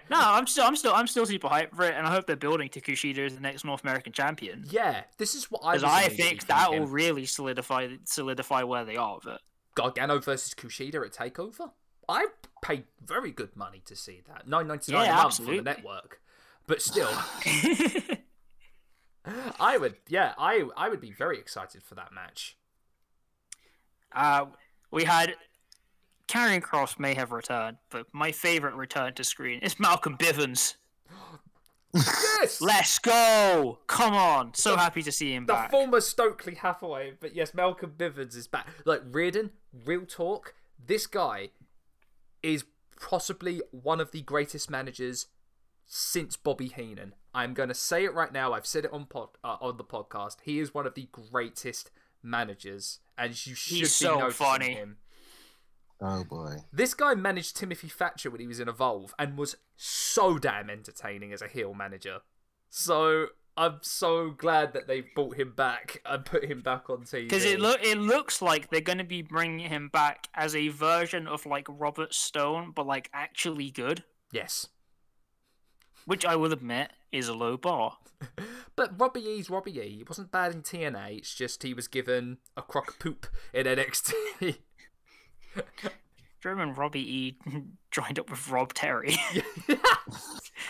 [0.08, 2.36] No, I'm still, I'm still, I'm still super hyped for it, and I hope they're
[2.36, 4.64] building to Kushida as the next North American champion.
[4.68, 8.94] yeah, this is what I Because I think that will really solidify solidify where they
[8.96, 9.40] are it.
[9.74, 11.72] Gargano versus Kushida at Takeover.
[12.08, 12.26] I
[12.62, 14.46] paid very good money to see that.
[14.46, 16.20] Nine ninety Yeah, nine a month on the network.
[16.68, 17.08] But still,
[19.58, 19.96] I would.
[20.08, 22.56] Yeah, I I would be very excited for that match.
[24.12, 24.46] uh,
[24.92, 25.34] we had
[26.28, 30.74] Karrion Kross may have returned, but my favorite return to screen is Malcolm Bivens.
[31.94, 33.78] Yes, Let's go!
[33.86, 34.52] Come on!
[34.54, 35.70] So happy to see him the back.
[35.70, 37.14] former Stokely Hathaway.
[37.18, 38.66] But yes, Malcolm Bivens is back.
[38.84, 39.50] Like Riordan,
[39.84, 40.54] real talk.
[40.84, 41.50] This guy
[42.42, 42.64] is
[43.00, 45.26] possibly one of the greatest managers
[45.86, 47.14] since Bobby Heenan.
[47.32, 48.52] I'm going to say it right now.
[48.52, 50.36] I've said it on pod, uh, on the podcast.
[50.42, 51.90] He is one of the greatest
[52.22, 54.72] managers, and you should He's be so noticing funny.
[54.74, 54.96] him.
[56.00, 56.56] Oh boy.
[56.72, 61.32] This guy managed Timothy Thatcher when he was in Evolve and was so damn entertaining
[61.32, 62.18] as a heel manager.
[62.68, 67.22] So I'm so glad that they brought him back and put him back on TV.
[67.22, 70.68] Because it look it looks like they're going to be bringing him back as a
[70.68, 74.68] version of like Robert Stone, but like actually good, yes,
[76.04, 77.96] which I will admit is a low bar.
[78.76, 79.96] but Robbie E's Robbie E.
[79.96, 81.18] He wasn't bad in TNA.
[81.18, 84.58] It's just he was given a crock of poop in NXT.
[85.56, 85.62] Do
[86.44, 87.38] you remember Robbie E
[87.90, 89.16] joined up with Rob Terry?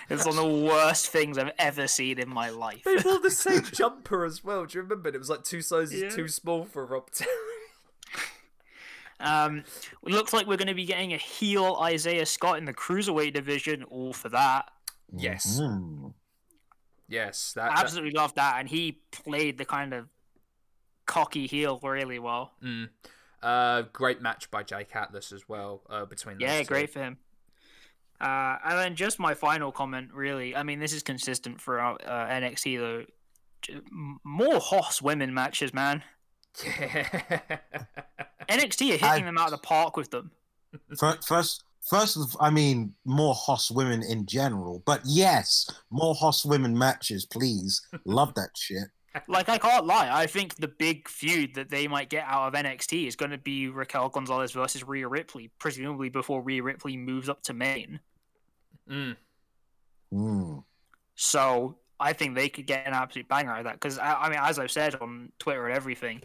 [0.08, 2.82] it's one of the worst things I've ever seen in my life.
[2.84, 4.64] they wore the same jumper as well.
[4.64, 5.08] Do you remember?
[5.10, 6.08] It was like two sizes Yeah.
[6.10, 7.30] too small for Rob Terry.
[9.18, 9.64] Um,
[10.06, 13.32] it looks like we're going to be getting a heel Isaiah Scott in the cruiserweight
[13.32, 13.82] division.
[13.84, 14.70] All for that.
[15.16, 15.58] Yes.
[15.60, 16.12] Mhm.
[17.08, 20.08] Yes, that, I that- absolutely love that, and he played the kind of
[21.06, 22.52] cocky heel really well.
[22.62, 22.88] Mm.
[23.46, 25.82] Uh, great match by Jake Atlas as well.
[25.88, 26.64] Uh, between those Yeah, two.
[26.64, 27.18] great for him.
[28.20, 30.56] Uh, and then just my final comment, really.
[30.56, 33.04] I mean, this is consistent throughout uh, NXT though.
[34.24, 36.02] More Hoss women matches, man.
[36.64, 37.04] Yeah.
[38.48, 40.30] NXT are hitting I- them out of the park with them.
[40.98, 46.76] First, first, of- I mean, more Hoss women in general, but yes, more Hoss women
[46.76, 47.82] matches, please.
[48.04, 48.88] Love that shit.
[49.28, 52.54] Like I can't lie, I think the big feud that they might get out of
[52.54, 57.28] NXT is going to be Raquel Gonzalez versus Rhea Ripley, presumably before Rhea Ripley moves
[57.28, 58.00] up to main.
[58.90, 59.16] mm.
[60.12, 60.64] Mm.
[61.14, 63.74] So I think they could get an absolute banger out of that.
[63.74, 66.22] Because I, I mean, as I've said on Twitter and everything,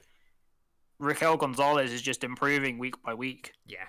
[0.99, 3.53] Raquel Gonzalez is just improving week by week.
[3.65, 3.85] Yeah.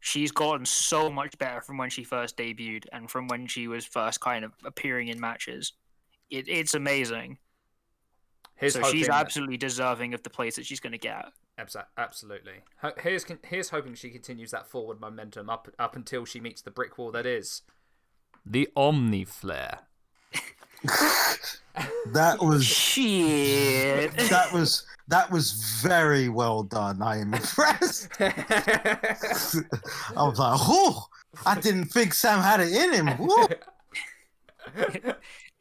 [0.00, 3.84] She's gotten so much better from when she first debuted and from when she was
[3.84, 5.72] first kind of appearing in matches.
[6.30, 7.38] It, it's amazing.
[8.56, 11.26] Here's so hoping she's that- absolutely deserving of the place that she's going to get.
[11.58, 12.62] Abso- absolutely.
[13.02, 16.96] Here's here's hoping she continues that forward momentum up up until she meets the brick
[16.98, 17.62] wall that is
[18.46, 19.80] the Omni Flare.
[22.08, 24.14] That was Shit.
[24.28, 27.00] that was that was very well done.
[27.00, 28.08] I am impressed.
[28.20, 29.56] I
[30.16, 31.06] was like, oh,
[31.46, 33.18] I didn't think Sam had it in him.
[33.18, 33.46] Woo.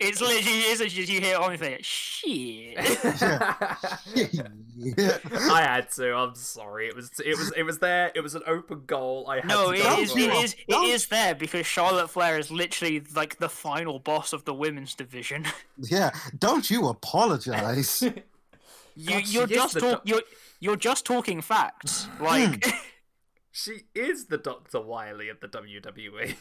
[0.04, 2.78] It's literally it's literally you hear it on me saying, shit.
[5.52, 6.16] I had to.
[6.16, 6.88] I'm sorry.
[6.88, 8.12] It was it was it was there.
[8.16, 9.28] It was an open goal.
[9.30, 11.36] I had No, to it go is, for it you- is, it don't- is there
[11.36, 15.46] because Charlotte Flair is literally like the final boss of the women's division.
[15.78, 18.02] Yeah, don't you apologize.
[18.96, 20.22] you, God, you're just the talk, do- you're
[20.60, 22.08] you're just talking facts.
[22.20, 22.72] Like, hmm.
[23.52, 25.48] She is the Doctor Wily of the.
[25.48, 26.36] WWE.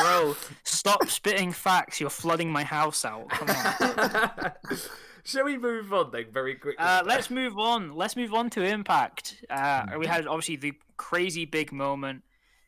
[0.00, 2.00] Bro, stop spitting facts.
[2.00, 3.28] You're flooding my house out.
[3.30, 4.52] Come on.
[5.26, 6.78] Shall we move on then, very quickly?
[6.78, 7.94] Uh, let's move on.
[7.94, 9.42] Let's move on to Impact.
[9.48, 12.24] Uh, we had obviously the crazy big moment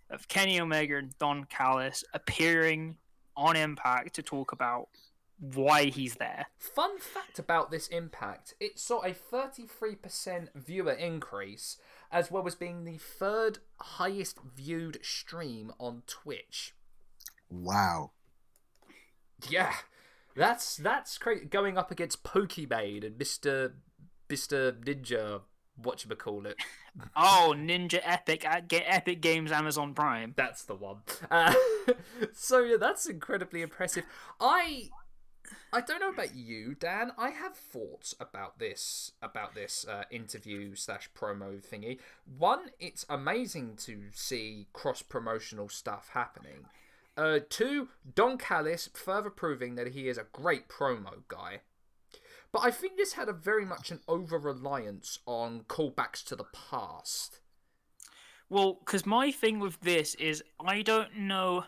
[0.08, 2.96] of Kenny Omega and Don Callis appearing
[3.36, 4.88] on Impact to talk about
[5.38, 6.46] why he's there.
[6.58, 11.76] Fun fact about this impact: it saw a 33% viewer increase,
[12.10, 16.74] as well as being the third highest viewed stream on Twitch.
[17.50, 18.10] Wow.
[19.48, 19.74] Yeah,
[20.34, 21.44] that's that's crazy.
[21.46, 23.76] Going up against Pokimane and Mister
[24.28, 25.42] Mister Ninja,
[25.76, 26.56] what you call it?
[27.14, 30.32] Oh, Ninja Epic at Get Epic Games Amazon Prime.
[30.34, 31.00] That's the one.
[31.30, 31.52] Uh,
[32.32, 34.04] so yeah, that's incredibly impressive.
[34.40, 34.88] I
[35.72, 37.12] I don't know about you, Dan.
[37.18, 41.98] I have thoughts about this about this uh, interview slash promo thingy.
[42.38, 46.64] One, it's amazing to see cross promotional stuff happening.
[47.16, 51.60] Uh, two, Don Callis further proving that he is a great promo guy.
[52.52, 56.44] But I think this had a very much an over reliance on callbacks to the
[56.44, 57.40] past.
[58.48, 61.64] Well, because my thing with this is I don't know.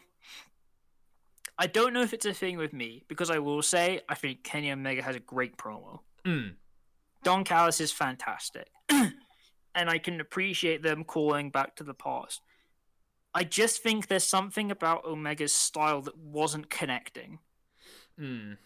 [1.59, 4.45] I don't know if it's a thing with me because I will say I think
[4.45, 6.01] Kenny Omega has a great promo.
[6.25, 6.55] Mm.
[7.25, 12.43] Don Callis is fantastic, and I can appreciate them calling back to the past.
[13.35, 17.39] I just think there's something about Omega's style that wasn't connecting.
[18.21, 18.57] Mm.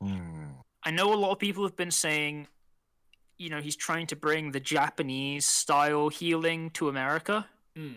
[0.00, 0.44] Hmm.
[0.82, 2.48] I know a lot of people have been saying,
[3.38, 7.46] you know, he's trying to bring the Japanese style heeling to America.
[7.76, 7.96] Mm.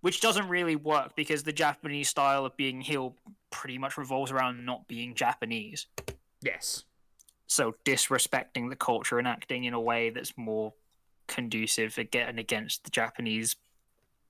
[0.00, 3.14] which doesn't really work because the Japanese style of being healed
[3.50, 5.86] pretty much revolves around not being Japanese.
[6.42, 6.84] Yes.
[7.46, 10.74] So disrespecting the culture and acting in a way that's more
[11.28, 13.56] conducive to getting against the Japanese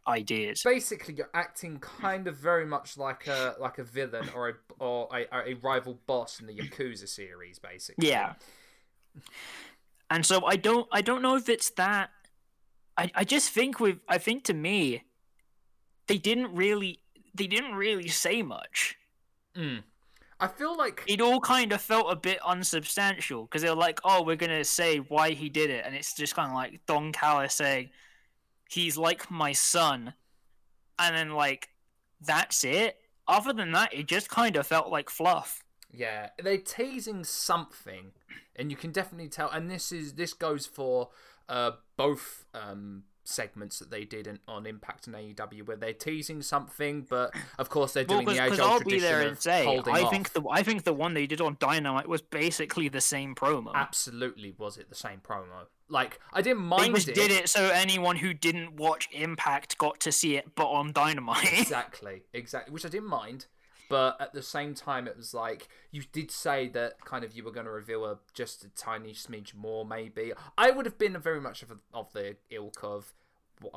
[0.08, 0.62] ideas.
[0.62, 5.08] Basically, you're acting kind of very much like a like a villain or a or
[5.12, 8.08] a, a rival boss in the Yakuza series, basically.
[8.08, 8.34] Yeah.
[10.10, 12.10] And so I don't I don't know if it's that
[12.96, 15.02] I, I just think with I think to me
[16.06, 17.00] they didn't really
[17.34, 18.96] they didn't really say much.
[19.56, 19.82] Mm.
[20.38, 24.00] I feel like It all kind of felt a bit unsubstantial because they were like,
[24.04, 27.10] "Oh, we're gonna say why he did it," and it's just kind of like Don
[27.10, 27.88] Callis saying,
[28.68, 30.14] "He's like my son,"
[30.98, 31.70] and then like
[32.20, 32.98] that's it.
[33.29, 35.64] Other than that, it just kind of felt like fluff.
[35.90, 38.12] Yeah, they're teasing something,
[38.55, 39.50] and you can definitely tell.
[39.50, 41.11] And this is this goes for
[41.48, 46.42] uh, both um, segments that they did in, on Impact and AEW, where they're teasing
[46.42, 49.94] something, but of course they're Well, doing the age old tradition there and say, holding
[49.94, 50.10] I off.
[50.10, 53.72] think the I think the one they did on Dynamite was basically the same promo.
[53.74, 55.66] Absolutely, was it the same promo?
[55.88, 56.94] Like I didn't mind.
[56.94, 60.66] They just did it so anyone who didn't watch Impact got to see it, but
[60.66, 61.52] on Dynamite.
[61.60, 63.46] exactly, exactly, which I didn't mind.
[63.88, 67.44] But at the same time, it was like you did say that kind of you
[67.44, 70.33] were going to reveal a, just a tiny smidge more, maybe.
[70.59, 73.14] I would have been very much of, a, of the ilk of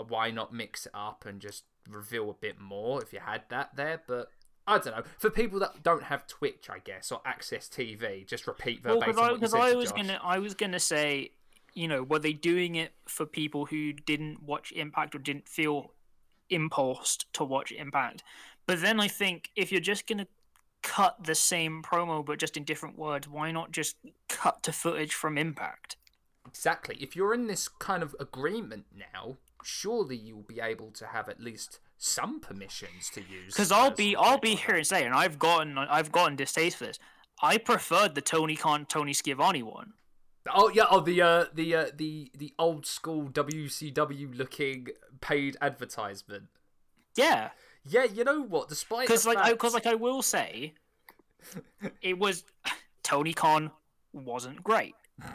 [0.08, 3.76] why not mix it up and just reveal a bit more if you had that
[3.76, 4.02] there.
[4.08, 4.30] But
[4.68, 5.04] I don't know.
[5.18, 9.16] For people that don't have Twitch, I guess, or AXS TV, just repeat well, verbatim
[9.16, 11.32] because I, what you 'cause said I was gonna I was gonna say,
[11.74, 15.94] you know, were they doing it for people who didn't watch Impact or didn't feel
[16.50, 18.24] impulsed to watch Impact?
[18.70, 20.28] But then I think if you're just gonna
[20.84, 23.96] cut the same promo but just in different words, why not just
[24.28, 25.98] cut to footage from Impact?
[26.48, 26.96] Exactly.
[27.00, 31.40] If you're in this kind of agreement now, surely you'll be able to have at
[31.40, 33.54] least some permissions to use.
[33.54, 36.86] Because I'll be I'll be here and say, and I've gotten I've gotten distaste for
[36.86, 37.00] this.
[37.42, 39.94] I preferred the Tony Khan Tony Schiavone one.
[40.54, 44.90] Oh yeah, oh the uh, the uh, the the old school WCW looking
[45.22, 46.46] paid advertisement.
[47.16, 47.50] Yeah,
[47.86, 48.70] Yeah, you know what?
[48.70, 49.52] Despite because like fact...
[49.52, 50.74] because like I will say,
[52.02, 52.44] it was
[53.04, 53.72] Tony Khan
[54.14, 54.96] wasn't great.
[55.22, 55.26] it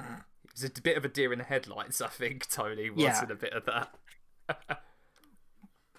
[0.52, 2.00] was a bit of a deer in the headlights.
[2.00, 3.24] I think Tony was Yeah.
[3.24, 3.94] in a bit of that.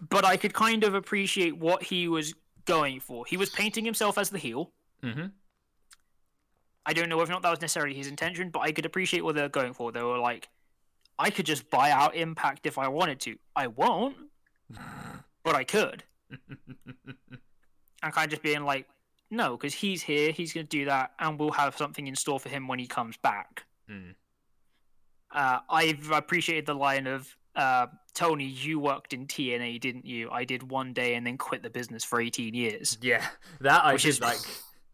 [0.10, 2.34] but I could kind of appreciate what he was
[2.66, 3.26] going for.
[3.26, 4.72] He was painting himself as the heel.
[5.04, 5.28] Mm-hmm.
[6.86, 9.24] I don't know whether or not that was necessarily his intention, but I could appreciate
[9.24, 9.92] what they were going for.
[9.92, 10.50] They were like,
[11.18, 13.38] I could just buy out Impact if I wanted to.
[13.56, 14.16] I won't,
[15.44, 16.04] but I could.
[16.48, 18.88] And kind of just being like,
[19.32, 22.40] no, because he's here, he's going to do that, and we'll have something in store
[22.40, 23.64] for him when he comes back.
[23.90, 24.16] Mm.
[25.32, 30.30] Uh, I've appreciated the line of, uh, Tony, you worked in TNA, didn't you?
[30.30, 32.98] I did one day and then quit the business for 18 years.
[33.02, 33.26] Yeah,
[33.62, 34.38] that I Which is like.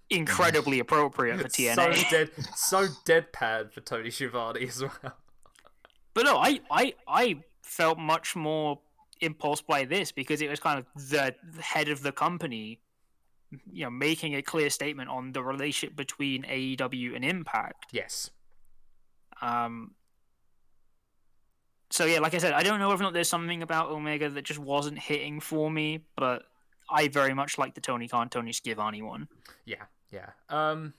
[0.09, 1.75] Incredibly appropriate for TNA.
[2.03, 5.15] So dead, so deadpan for Tony Schiavone as well.
[6.13, 8.79] But no, I, I, I felt much more
[9.21, 12.79] impulsed by this because it was kind of the head of the company,
[13.71, 17.85] you know, making a clear statement on the relationship between AEW and Impact.
[17.91, 18.31] Yes.
[19.41, 19.91] Um,
[21.89, 24.29] so yeah, like I said, I don't know whether or not there's something about Omega
[24.29, 26.43] that just wasn't hitting for me, but
[26.89, 29.27] I very much like the Tony Khan, Tony Schiavone one.
[29.65, 30.31] Yeah, yeah.
[30.49, 30.93] Um,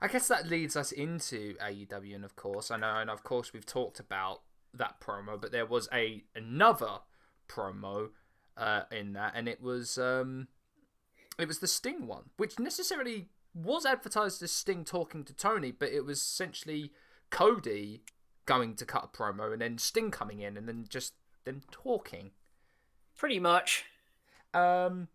[0.00, 3.52] I guess that leads us into AEW, and of course, I know, and of course,
[3.52, 4.42] we've talked about
[4.74, 6.98] that promo, but there was a another
[7.48, 8.10] promo
[8.56, 10.48] uh, in that, and it was um,
[11.38, 15.90] it was the Sting one, which necessarily was advertised as Sting talking to Tony, but
[15.90, 16.92] it was essentially
[17.30, 18.02] Cody
[18.46, 22.30] going to cut a promo, and then Sting coming in, and then just them talking.
[23.16, 23.84] Pretty much.
[24.54, 25.08] Um,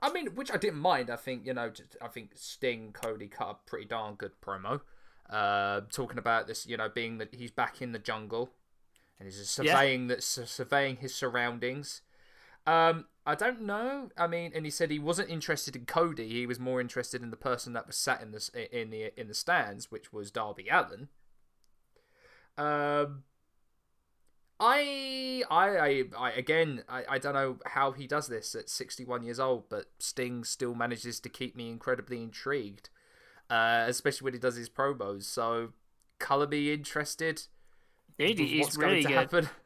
[0.00, 1.10] I mean, which I didn't mind.
[1.10, 4.80] I think you know, just- I think Sting Cody cut a pretty darn good promo.
[5.28, 8.50] Uh, talking about this, you know, being that he's back in the jungle
[9.20, 9.74] and he's just Yeah.
[9.74, 12.02] surveying that surveying his surroundings.
[12.66, 14.10] Um, I don't know.
[14.16, 16.28] I mean, and he said he wasn't interested in Cody.
[16.28, 19.28] He was more interested in the person that was sat in the in the in
[19.28, 21.08] the stands, which was Darby Allin.
[22.58, 23.24] Um,
[24.58, 29.22] I, I, I, I again, I, I don't know how he does this at 61
[29.22, 32.90] years old, but Sting still manages to keep me incredibly intrigued,
[33.48, 35.22] uh, especially when he does his promos.
[35.24, 35.72] So,
[36.18, 37.44] color me interested.
[38.20, 39.48] With what's really good.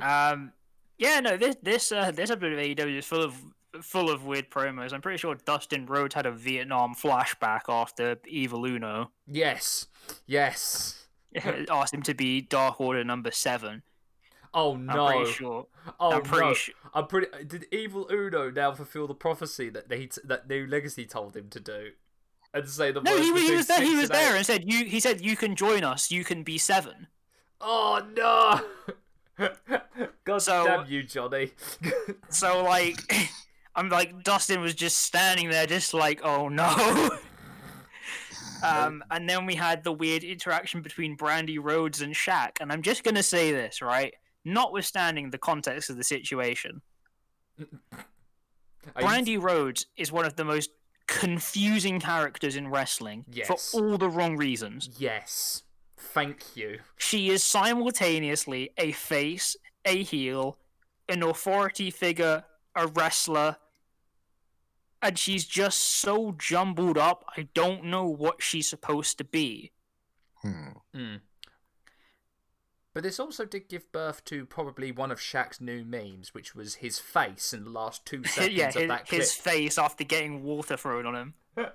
[0.00, 0.52] Um,
[0.96, 3.34] yeah, no, this this uh, this episode of AEW is full of
[3.82, 4.92] full of weird promos.
[4.92, 9.88] I'm pretty sure Dustin Rhodes had a Vietnam flashback after Evil Uno yes,
[10.26, 11.06] yes.
[11.70, 13.82] asked him to be Dark Order number seven.
[14.54, 15.06] Oh I'm no!
[15.06, 15.66] pretty sure.
[15.98, 16.54] Oh I'm pretty no!
[16.54, 17.44] su- I'm pretty.
[17.44, 21.60] Did Evil Uno now fulfill the prophecy that they that New Legacy told him to
[21.60, 21.90] do,
[22.52, 23.82] and say the No, he, was- he was there.
[23.82, 24.84] He was and there and said you.
[24.84, 26.10] He said you can join us.
[26.10, 27.08] You can be seven.
[27.64, 28.04] Oh
[29.38, 29.48] no!
[30.24, 31.52] God So- damn you, Johnny.
[32.28, 32.96] So like,
[33.76, 36.66] I'm like Dustin was just standing there, just like, oh no.
[38.64, 42.82] um, and then we had the weird interaction between Brandi Rhodes and Shaq, and I'm
[42.82, 46.80] just gonna say this right, notwithstanding the context of the situation,
[48.96, 50.70] Brandi Rhodes is one of the most
[51.06, 53.70] confusing characters in wrestling Yes.
[53.72, 54.88] for all the wrong reasons.
[54.98, 55.62] Yes.
[56.02, 56.80] Thank you.
[56.96, 60.58] She is simultaneously a face, a heel,
[61.08, 62.44] an authority figure,
[62.74, 63.56] a wrestler,
[65.00, 67.24] and she's just so jumbled up.
[67.36, 69.72] I don't know what she's supposed to be.
[70.42, 70.68] Hmm.
[70.94, 71.20] Mm.
[72.94, 76.76] But this also did give birth to probably one of Shaq's new memes, which was
[76.76, 79.20] his face in the last two seconds yeah, of his, that clip.
[79.20, 81.34] his face after getting water thrown on him.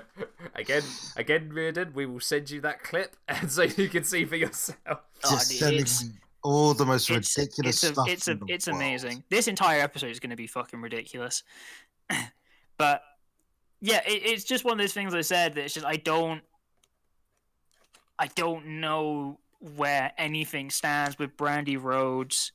[0.54, 0.82] again,
[1.16, 4.76] again, Riordan, we will send you that clip, and so you can see for yourself.
[4.88, 6.08] Oh, Just dude, sending it's-
[6.44, 8.08] all the most It's, ridiculous it's, a, stuff.
[8.08, 8.76] it's, in a, the it's world.
[8.80, 9.22] amazing.
[9.30, 11.44] This entire episode is going to be fucking ridiculous.
[12.78, 13.02] but
[13.80, 16.42] yeah, it, it's just one of those things I said that it's just I don't,
[18.18, 19.38] I don't know
[19.76, 22.50] where anything stands with Brandi Rhodes.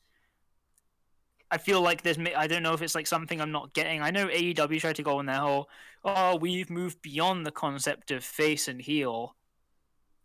[1.49, 4.01] I feel like there's, mi- I don't know if it's like something I'm not getting.
[4.01, 5.69] I know AEW tried to go on their whole,
[6.07, 9.35] oh, we've moved beyond the concept of face and heel,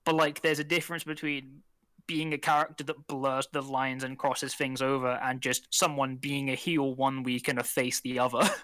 [0.04, 1.62] but like there's a difference between
[2.06, 6.50] being a character that blurs the lines and crosses things over and just someone being
[6.50, 8.48] a heel one week and a face the other.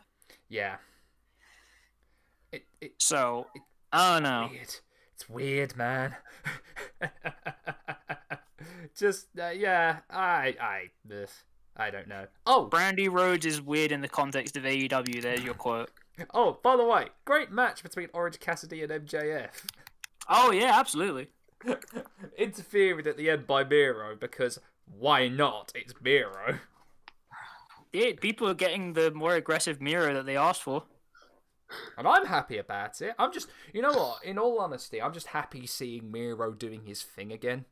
[0.51, 0.77] Yeah.
[2.53, 3.49] It, it, so
[3.93, 4.49] I don't know.
[4.51, 4.75] weird.
[5.15, 6.17] It's weird, man.
[8.97, 11.29] Just uh, yeah, I I ugh,
[11.77, 12.27] I don't know.
[12.47, 15.21] Oh, Brandi Rhodes is weird in the context of AEW.
[15.21, 15.91] There's your quote.
[16.35, 19.51] oh, by the way, great match between Orange Cassidy and MJF.
[20.29, 21.29] Oh yeah, absolutely.
[22.39, 25.73] Interfered at the end by Miro because why not?
[25.75, 26.59] It's Miro.
[27.93, 30.85] Yeah, people are getting the more aggressive Miro that they asked for.
[31.97, 33.15] And I'm happy about it.
[33.19, 34.25] I'm just, you know what?
[34.25, 37.65] In all honesty, I'm just happy seeing Miro doing his thing again.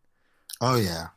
[0.61, 1.09] Oh yeah.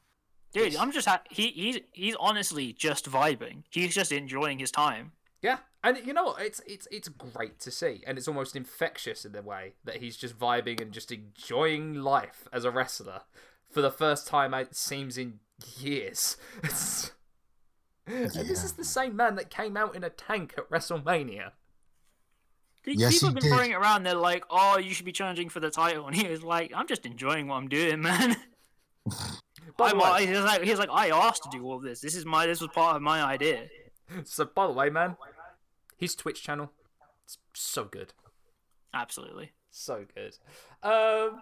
[0.54, 3.64] Dude, I'm just ha- he he's he's honestly just vibing.
[3.70, 5.12] He's just enjoying his time.
[5.42, 6.42] Yeah, and you know what?
[6.42, 10.18] It's it's it's great to see, and it's almost infectious in the way that he's
[10.18, 13.22] just vibing and just enjoying life as a wrestler
[13.72, 15.40] for the first time it seems in
[15.78, 16.38] years.
[16.64, 17.12] It's...
[18.08, 21.52] And this is the same man that came out in a tank at WrestleMania.
[22.84, 23.54] Yes, People have been did.
[23.54, 24.02] throwing it around.
[24.02, 26.88] They're like, "Oh, you should be challenging for the title," and he was like, "I'm
[26.88, 28.36] just enjoying what I'm doing, man."
[29.78, 32.02] By the I'm, way, he's like, he's like, I asked to do all this.
[32.02, 33.68] This is my, this was part of my idea.
[34.24, 35.18] so by the way, man,
[35.98, 36.72] his Twitch channel,
[37.26, 38.14] it's so good,
[38.94, 39.52] Absolutely.
[39.70, 40.38] so good.
[40.84, 41.42] Um,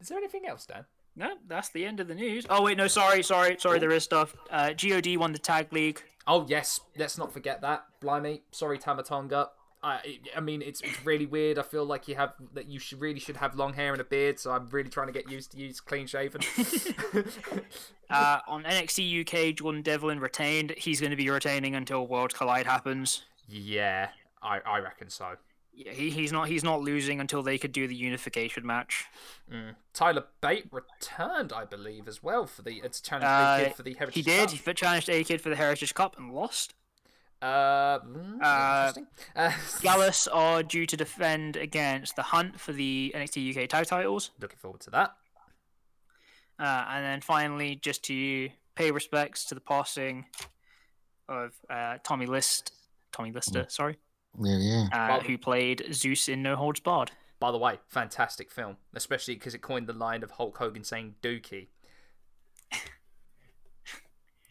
[0.00, 0.84] is there anything else, Dan?
[1.18, 2.46] No, that's the end of the news.
[2.50, 3.78] Oh wait, no, sorry, sorry, sorry.
[3.78, 4.36] There is stuff.
[4.50, 6.02] Uh, God won the tag league.
[6.26, 7.84] Oh yes, let's not forget that.
[8.00, 9.48] Blimey, sorry Tama Tonga.
[9.82, 11.58] I, I mean, it's, it's really weird.
[11.58, 14.04] I feel like you have that you should really should have long hair and a
[14.04, 16.40] beard, so I'm really trying to get used to you clean shaven.
[18.08, 20.72] Uh, on NXT UK, Jordan Devlin retained.
[20.76, 23.24] He's going to be retaining until World Collide happens.
[23.48, 24.10] yeah,
[24.40, 25.32] I, I reckon so.
[25.74, 29.06] Yeah, he, he's not he's not losing until they could do the unification match.
[29.52, 29.74] Mm.
[29.92, 33.94] Tyler Bate returned, I believe, as well for the it's challenge Uh, kid for the
[33.94, 34.50] Heritage He did.
[34.50, 34.58] Cup.
[34.58, 36.74] He challenged A Kid for the Heritage Cup and lost.
[37.42, 39.06] Uh, mm, Uh, interesting.
[39.34, 44.30] Uh, Gallus are due to defend against the Hunt for the NXT UK tag titles.
[44.40, 45.14] looking forward to that.
[46.58, 50.24] Uh, and then finally, just to pay respects to the passing
[51.28, 52.72] of uh, Tommy List,
[53.12, 53.98] Tommy Lister, sorry,
[54.40, 54.88] Yeah, yeah.
[54.92, 57.10] uh, who played Zeus in No Holds Barred.
[57.38, 61.16] By the way, fantastic film, especially because it coined the line of Hulk Hogan saying
[61.22, 61.68] "Dookie."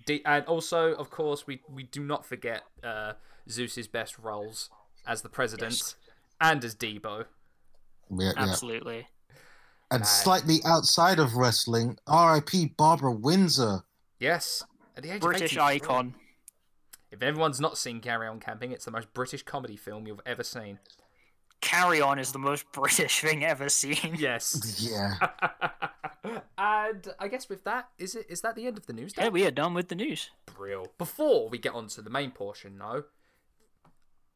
[0.06, 3.14] D- and also, of course, we, we do not forget uh,
[3.50, 4.70] Zeus's best roles
[5.08, 5.96] as the president Yes.
[6.40, 7.26] and as Deebo.
[8.12, 8.44] Yeah, yeah.
[8.44, 9.08] Absolutely.
[9.92, 12.74] And slightly outside of wrestling, R.I.P.
[12.78, 13.84] Barbara Windsor.
[14.20, 14.64] Yes,
[14.98, 16.16] at the age British of icon.
[17.12, 20.44] If everyone's not seen Carry On Camping, it's the most British comedy film you've ever
[20.44, 20.80] seen.
[21.66, 24.16] Carry On is the most British thing ever seen.
[24.20, 24.78] Yes.
[24.80, 25.16] Yeah.
[26.58, 29.14] and I guess with that, is it is that the end of the news?
[29.18, 30.30] Yeah, we are done with the news.
[30.46, 30.88] Brill.
[31.00, 33.06] Before we get on to the main portion, though,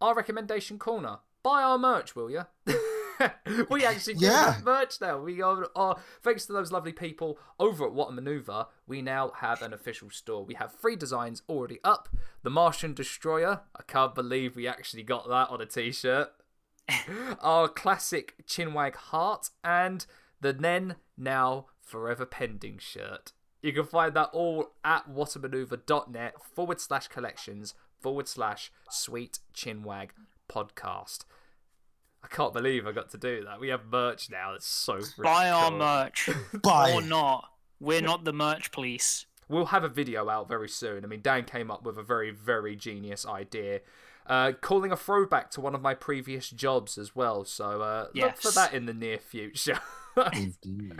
[0.01, 1.19] our recommendation corner.
[1.43, 2.45] Buy our merch, will you?
[3.69, 4.53] we actually do Yeah.
[4.53, 5.19] have merch now.
[5.21, 8.65] We are, are thanks to those lovely people over at What a Maneuver.
[8.87, 10.43] We now have an official store.
[10.43, 12.09] We have three designs already up.
[12.43, 13.61] The Martian Destroyer.
[13.75, 16.29] I can't believe we actually got that on a t-shirt.
[17.41, 20.05] our classic Chinwag Heart and
[20.41, 23.33] the Nen Now Forever Pending shirt.
[23.61, 30.09] You can find that all at whatamaneuver.net forward slash collections forward slash sweet chinwag
[30.49, 31.25] podcast.
[32.23, 33.59] I can't believe I got to do that.
[33.59, 34.51] We have merch now.
[34.51, 35.79] That's so Buy our cool.
[35.79, 36.29] merch
[36.63, 37.49] Buy or not.
[37.79, 39.25] We're not the merch police.
[39.47, 41.03] We'll have a video out very soon.
[41.03, 43.79] I mean, Dan came up with a very, very genius idea.
[44.29, 47.43] Uh, calling a throwback to one of my previous jobs as well.
[47.43, 49.79] So uh, look for that in the near future.
[50.33, 50.93] Indeed.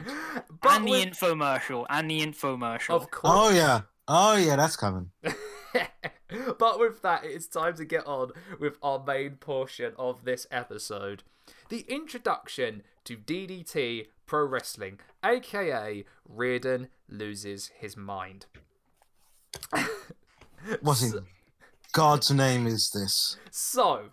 [0.62, 1.86] but and the with- infomercial.
[1.90, 2.96] And the infomercial.
[2.96, 3.34] of course.
[3.34, 3.82] Oh yeah.
[4.08, 5.12] Oh yeah, that's coming.
[5.22, 11.24] but with that, it's time to get on with our main portion of this episode
[11.70, 18.46] the introduction to DDT Pro Wrestling, aka Riordan Loses His Mind.
[20.82, 21.26] What in
[21.92, 23.38] God's name is this?
[23.50, 24.12] So,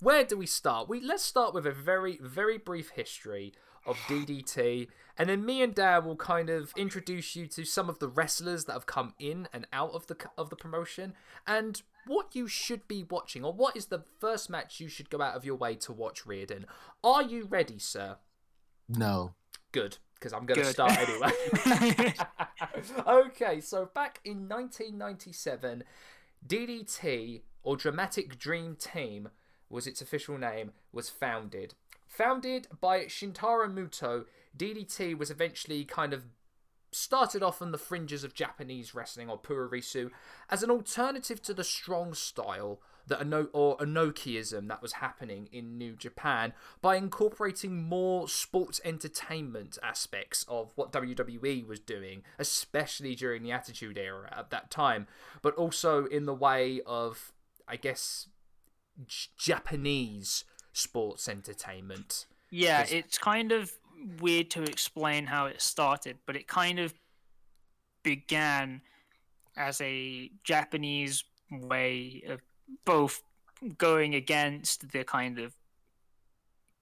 [0.00, 0.88] where do we start?
[0.88, 3.54] We let's start with a very, very brief history
[3.86, 8.00] of DDT, and then me and Dan will kind of introduce you to some of
[8.00, 11.14] the wrestlers that have come in and out of the of the promotion,
[11.46, 15.22] and what you should be watching, or what is the first match you should go
[15.22, 16.26] out of your way to watch.
[16.26, 16.66] Riordan,
[17.02, 18.16] are you ready, sir?
[18.90, 19.32] No.
[19.72, 22.14] Good, because I'm going to start anyway.
[23.06, 25.84] okay, so back in 1997,
[26.46, 29.28] DDT, or Dramatic Dream Team,
[29.70, 31.74] was its official name, was founded.
[32.06, 34.24] Founded by Shintaro Muto,
[34.56, 36.24] DDT was eventually kind of
[36.90, 40.10] started off on the fringes of Japanese wrestling or Puroresu
[40.48, 45.76] as an alternative to the strong style that Ano- or Inokiism that was happening in
[45.78, 53.42] New Japan by incorporating more sports entertainment aspects of what WWE was doing, especially during
[53.42, 55.06] the Attitude Era at that time,
[55.42, 57.32] but also in the way of,
[57.66, 58.28] I guess,
[59.06, 62.26] J- Japanese sports entertainment.
[62.50, 63.72] yeah, 'Cause- it's kind of
[64.20, 66.94] weird to explain how it started, but it kind of
[68.02, 68.80] began
[69.56, 72.40] as a Japanese way of
[72.84, 73.22] both
[73.76, 75.54] going against the kind of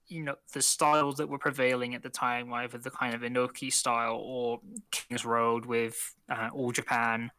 [0.07, 3.71] you know the styles that were prevailing at the time, either the kind of Inoki
[3.71, 4.61] style or
[4.91, 7.31] King's Road with uh, All Japan,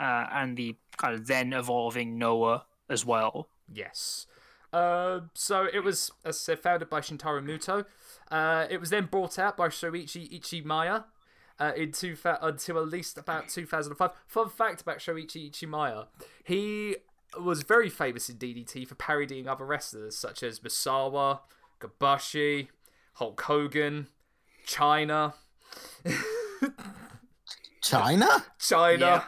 [0.00, 3.48] uh, and the kind of then evolving Noah as well.
[3.72, 4.26] Yes.
[4.72, 7.84] Uh, so it was, as I said, founded by Shintaro Muto.
[8.30, 11.04] Uh, it was then brought out by Shoichi Ichimiya
[11.58, 14.10] uh, in two until at least about 2005.
[14.26, 16.06] Fun fact about Shoichi Ichimiya:
[16.44, 16.96] he
[17.38, 21.40] was very famous in DDT for parodying other wrestlers such as Misawa,
[21.80, 22.68] Kobashi,
[23.14, 24.08] Hulk Hogan,
[24.66, 25.34] China,
[27.82, 28.44] China?
[28.58, 29.24] China.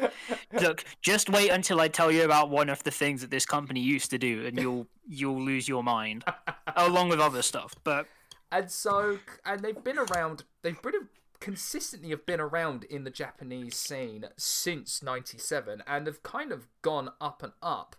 [0.52, 3.80] Look, just wait until I tell you about one of the things that this company
[3.80, 6.24] used to do, and you'll you'll lose your mind,
[6.76, 7.74] along with other stuff.
[7.84, 8.06] But
[8.50, 10.44] And so, and they've been around.
[10.62, 11.08] They've been
[11.42, 17.10] consistently have been around in the Japanese scene since '97, and have kind of gone
[17.20, 17.96] up and up.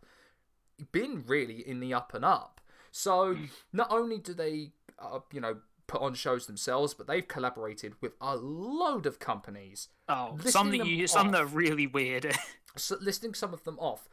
[0.92, 2.62] Been really in the up and up.
[2.92, 3.36] So
[3.72, 8.14] not only do they, uh, you know, put on shows themselves, but they've collaborated with
[8.22, 9.90] a load of companies.
[10.10, 12.36] oh, some that you some that are really weird.
[12.76, 14.10] So listing some of them off.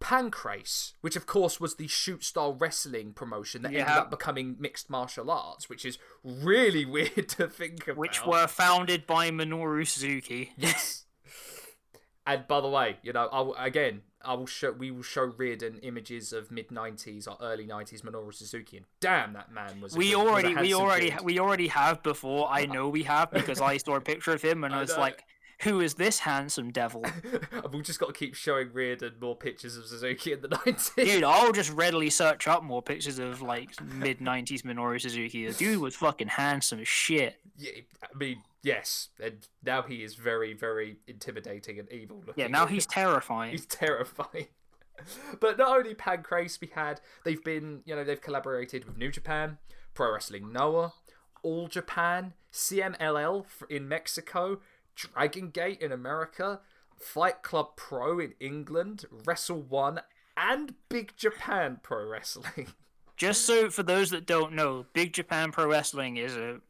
[0.00, 4.88] Pancrase, which of course was the shoot style wrestling promotion that ended up becoming mixed
[4.88, 7.96] martial arts, which is really weird to think about.
[7.96, 10.52] which were founded by Minoru Suzuki.
[10.56, 11.04] Yes.
[12.26, 15.32] and by the way, you know, I will, again, I will show we will show
[15.36, 19.94] Riordan images of mid '90s or early '90s Minoru Suzuki, and damn, that man was.
[19.94, 21.20] a We good- was already we already kid.
[21.22, 22.48] we already have before.
[22.50, 24.90] I know we have because I saw a picture of him and I I was
[24.90, 24.98] know.
[25.00, 25.22] like,
[25.62, 27.04] "Who is this handsome devil?"
[27.72, 30.94] We've just got to keep showing Riordan more pictures of Suzuki in the '90s.
[30.94, 35.46] Dude, I'll just readily search up more pictures of like mid '90s Minoru Suzuki.
[35.46, 37.36] The dude was fucking handsome as shit.
[37.56, 42.34] Yeah, I mean, yes, and now he is very, very intimidating and evil looking.
[42.42, 43.50] Yeah, now he's terrifying.
[43.50, 44.46] he's terrifying.
[45.40, 49.58] But not only Pancrase, we had they've been, you know, they've collaborated with New Japan,
[49.94, 50.92] Pro Wrestling Noah,
[51.42, 54.60] All Japan, CMLL in Mexico,
[54.98, 56.60] Dragon Gate in America,
[56.98, 60.00] Fight Club Pro in England, Wrestle One,
[60.36, 62.68] and Big Japan Pro Wrestling.
[63.16, 66.60] Just so for those that don't know, Big Japan Pro Wrestling is a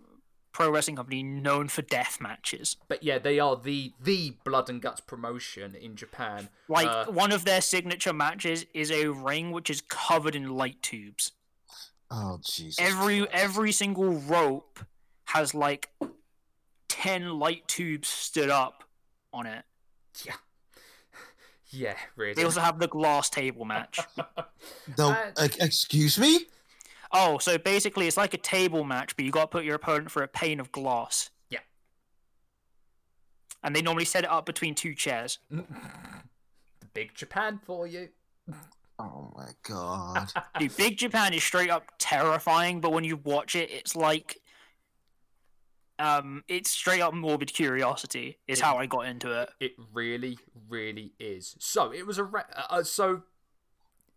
[0.51, 2.77] pro wrestling company known for death matches.
[2.89, 6.49] But yeah, they are the the blood and guts promotion in Japan.
[6.69, 10.83] Like Uh, one of their signature matches is a ring which is covered in light
[10.83, 11.33] tubes.
[12.11, 12.79] Oh Jesus.
[12.81, 13.33] Every Christ.
[13.35, 14.81] every single rope
[15.27, 15.91] has like
[16.89, 18.85] ten light tubes stood up
[19.33, 19.65] on it.
[20.25, 20.35] yeah,
[21.71, 22.35] yeah, really.
[22.35, 24.01] They also have the glass table match.
[24.97, 25.05] The,
[25.37, 26.47] Uh, excuse me?
[27.13, 30.11] Oh, so basically it's like a table match, but you got to put your opponent
[30.11, 31.31] for a pane of glass.
[31.51, 31.61] Yeah.
[33.63, 35.39] And they normally set it up between two chairs.
[35.51, 35.65] the
[36.93, 38.09] big Japan for you.
[38.99, 40.33] Oh my god.
[40.59, 44.39] Dude, Big Japan is straight up terrifying, but when you watch it, it's like,
[45.99, 48.39] um, it's straight up morbid curiosity.
[48.47, 48.67] Is Yeah.
[48.67, 49.51] how I got into it.
[49.61, 50.39] It really,
[50.69, 51.57] really is.
[51.59, 53.23] So it was a re- uh, uh, so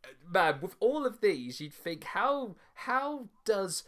[0.03, 3.83] uh, man with all of these, you'd think how how does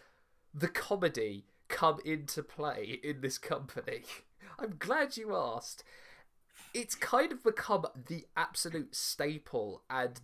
[0.54, 4.04] the comedy come into play in this company?
[4.60, 5.84] I'm glad you asked.
[6.74, 10.20] It's kind of become the absolute staple and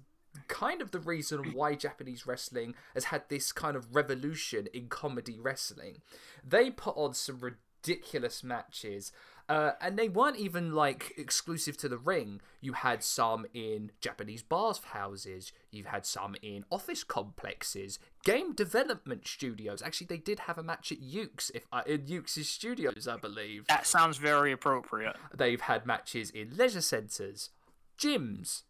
[0.48, 5.38] kind of the reason why Japanese wrestling has had this kind of revolution in comedy
[5.40, 6.02] wrestling.
[6.48, 9.12] They put on some ridiculous matches,
[9.48, 12.42] uh, and they weren't even like exclusive to the ring.
[12.62, 19.82] You had some in Japanese bathhouses, you've had some in office complexes, game development studios.
[19.82, 23.66] Actually, they did have a match at Ukes, if uh, in Ukes' studios, I believe.
[23.68, 25.16] That sounds very appropriate.
[25.36, 27.50] They've had matches in leisure centres,
[27.98, 28.64] gyms,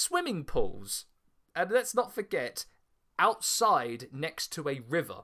[0.00, 1.06] swimming pools,
[1.54, 2.66] and let's not forget,
[3.18, 5.22] outside next to a river.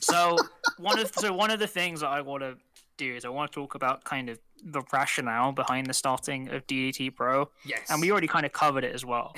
[0.00, 0.36] So
[0.78, 2.56] one of so one of the things that I want to
[2.96, 6.66] do is I want to talk about kind of the rationale behind the starting of
[6.66, 7.90] DDT Pro, Yes.
[7.90, 9.34] and we already kind of covered it as well.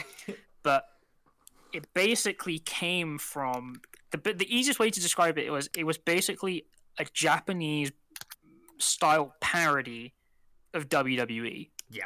[0.62, 0.86] but
[1.72, 3.80] it basically came from
[4.10, 6.64] the the easiest way to describe it was it was basically
[6.98, 7.92] a Japanese
[8.78, 10.14] style parody
[10.76, 11.70] of WWE.
[11.90, 12.04] Yeah.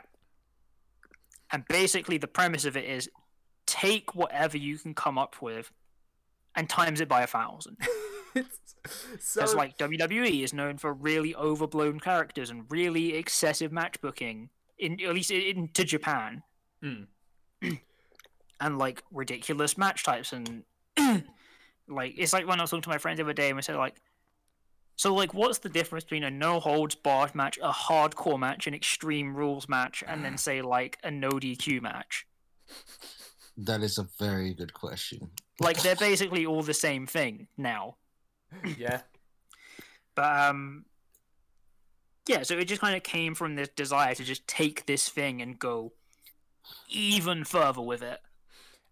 [1.53, 3.09] And basically the premise of it is
[3.67, 5.71] take whatever you can come up with
[6.55, 7.77] and times it by a thousand.
[9.19, 14.51] so Because like WWE is known for really overblown characters and really excessive match booking,
[14.79, 16.43] in at least in, into Japan,
[16.83, 17.07] Mm.
[18.61, 20.65] and like ridiculous match types and
[21.89, 23.63] like it's like when I was talking to my friends the other day and we
[23.63, 24.01] said like,
[25.01, 28.75] so like what's the difference between a no holds barred match, a hardcore match, an
[28.75, 32.27] extreme rules match, and then say like a no DQ match?
[33.57, 35.31] That is a very good question.
[35.59, 37.97] Like they're basically all the same thing now.
[38.77, 39.01] yeah.
[40.15, 40.85] But um
[42.29, 45.41] yeah, so it just kind of came from this desire to just take this thing
[45.41, 45.93] and go
[46.91, 48.21] even further with it.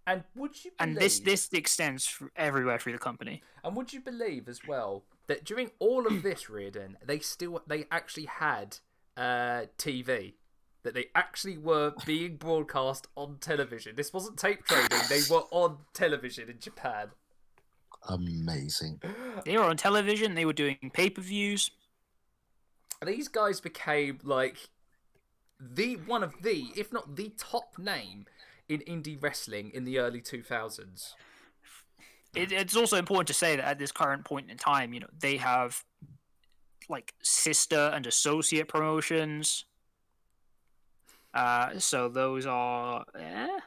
[0.06, 3.42] And would you believe, And this this extends everywhere through the company.
[3.62, 7.86] and would you believe as well that during all of this, Riordan, they still they
[7.90, 8.78] actually had
[9.16, 10.34] uh, TV.
[10.84, 13.94] That they actually were being broadcast on television.
[13.96, 17.08] This wasn't tape trading; they were on television in Japan.
[18.08, 19.02] Amazing.
[19.44, 21.70] They were on television, they were doing pay-per-views.
[23.04, 24.70] these guys became like
[25.60, 28.26] the one of the, if not the top name
[28.68, 31.14] in indie wrestling in the early 2000s.
[32.34, 35.08] It, it's also important to say that at this current point in time, you know,
[35.18, 35.82] they have
[36.88, 39.64] like sister and associate promotions.
[41.34, 43.58] Uh, so those are eh,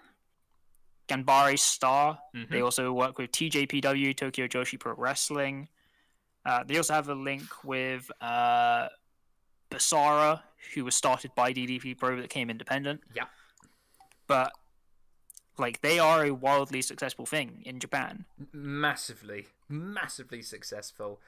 [1.08, 2.20] Ganbare Star.
[2.34, 2.64] They Mhm.
[2.64, 5.70] also work with TJPW, Tokyo Joshi Pro Wrestling.
[6.46, 8.88] Uh, they also have a link with uh,
[9.70, 10.42] Basara,
[10.74, 13.02] who was started by DDT Pro that came independent.
[13.14, 13.26] Yeah.
[14.28, 14.52] But
[15.58, 18.26] like they are a wildly successful thing in Japan.
[18.52, 21.20] Massively, massively successful.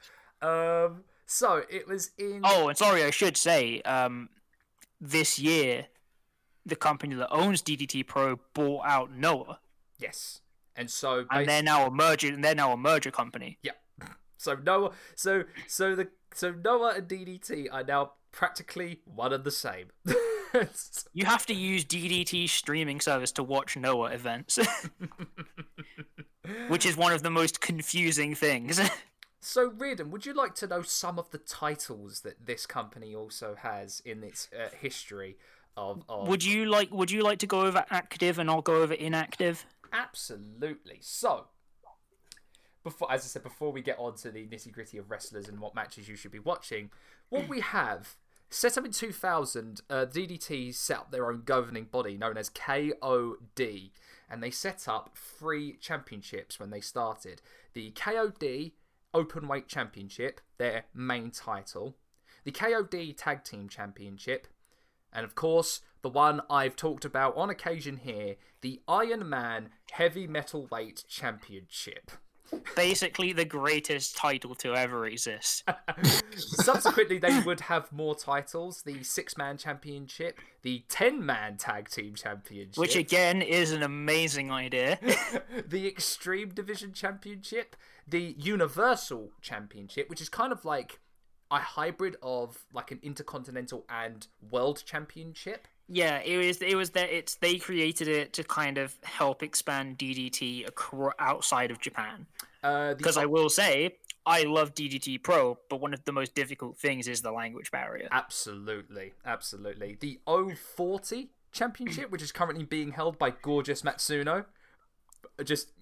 [0.42, 2.40] Um, so it was in.
[2.44, 4.28] Oh, and sorry, I should say, um,
[5.00, 5.86] this year,
[6.66, 9.60] the company that owns DDT Pro bought out Noah,
[9.98, 10.40] yes.
[10.76, 12.28] And so, and they're now a merger.
[12.28, 13.58] And they're now a merger company.
[13.62, 13.72] Yeah.
[14.36, 19.50] So Noah, so so the so Noah and DDT are now practically one and the
[19.50, 19.88] same.
[21.12, 24.56] You have to use DDT streaming service to watch Noah events,
[26.68, 28.80] which is one of the most confusing things.
[29.46, 33.56] So, Riordan, would you like to know some of the titles that this company also
[33.60, 35.36] has in its uh, history
[35.76, 36.28] of, of?
[36.28, 36.90] would you like?
[36.90, 39.66] Would you like to go over active, and I'll go over inactive?
[39.92, 40.96] Absolutely.
[41.02, 41.48] So,
[42.82, 45.60] before, as I said, before we get on to the nitty gritty of wrestlers and
[45.60, 46.90] what matches you should be watching,
[47.28, 48.16] what we have
[48.54, 53.90] set up in 2000, uh, DDT set up their own governing body known as KOD,
[54.30, 57.42] and they set up three championships when they started.
[57.72, 58.72] The KOD
[59.12, 61.96] Openweight Championship, their main title,
[62.44, 64.46] the KOD Tag Team Championship,
[65.12, 70.26] and of course, the one I've talked about on occasion here, the Iron Man Heavy
[70.26, 72.10] Metal Weight Championship.
[72.76, 75.64] Basically the greatest title to ever exist.
[76.36, 82.96] Subsequently, they would have more titles: the six-man championship, the ten-man tag team championship, Which
[82.96, 84.98] again is an amazing idea.
[85.66, 87.76] the Extreme Division Championship,
[88.06, 91.00] the Universal Championship, which is kind of like
[91.50, 95.68] a hybrid of like an Intercontinental and World Championship.
[95.88, 96.62] Yeah, it was.
[96.62, 101.70] It was that it's they created it to kind of help expand DDT acro- outside
[101.70, 102.26] of Japan.
[102.62, 106.34] Uh, the Because I will say, I love DDT Pro, but one of the most
[106.34, 108.08] difficult things is the language barrier.
[108.10, 109.98] Absolutely, absolutely.
[110.00, 114.46] The O40 Championship, which is currently being held by Gorgeous Matsuno.
[115.44, 115.72] Just,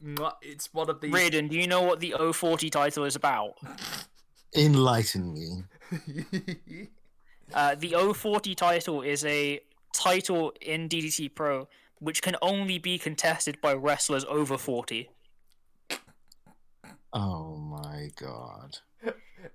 [0.40, 1.08] it's one of the.
[1.10, 3.58] Raiden, do you know what the O40 title is about?
[4.56, 6.88] Enlighten me.
[7.54, 9.60] Uh, the O40 title is a
[9.92, 11.68] title in DDT Pro
[12.02, 15.08] which can only be contested by wrestlers over 40.
[17.12, 18.78] Oh my god.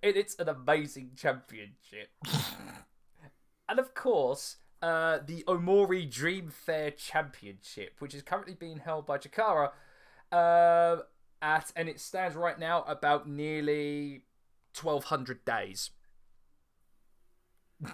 [0.01, 2.09] it, it's an amazing championship.
[3.67, 9.17] and of course, uh, the Omori Dream Fair Championship, which is currently being held by
[9.17, 9.71] Chikara,
[10.31, 11.01] uh,
[11.41, 14.23] at and it stands right now about nearly
[14.73, 15.89] twelve hundred days.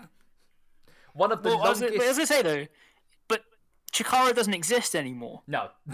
[1.13, 1.99] One of the Well, I was, longest.
[1.99, 2.65] but as I say though,
[3.27, 3.43] but
[3.91, 5.41] Chikara doesn't exist anymore.
[5.47, 5.69] No.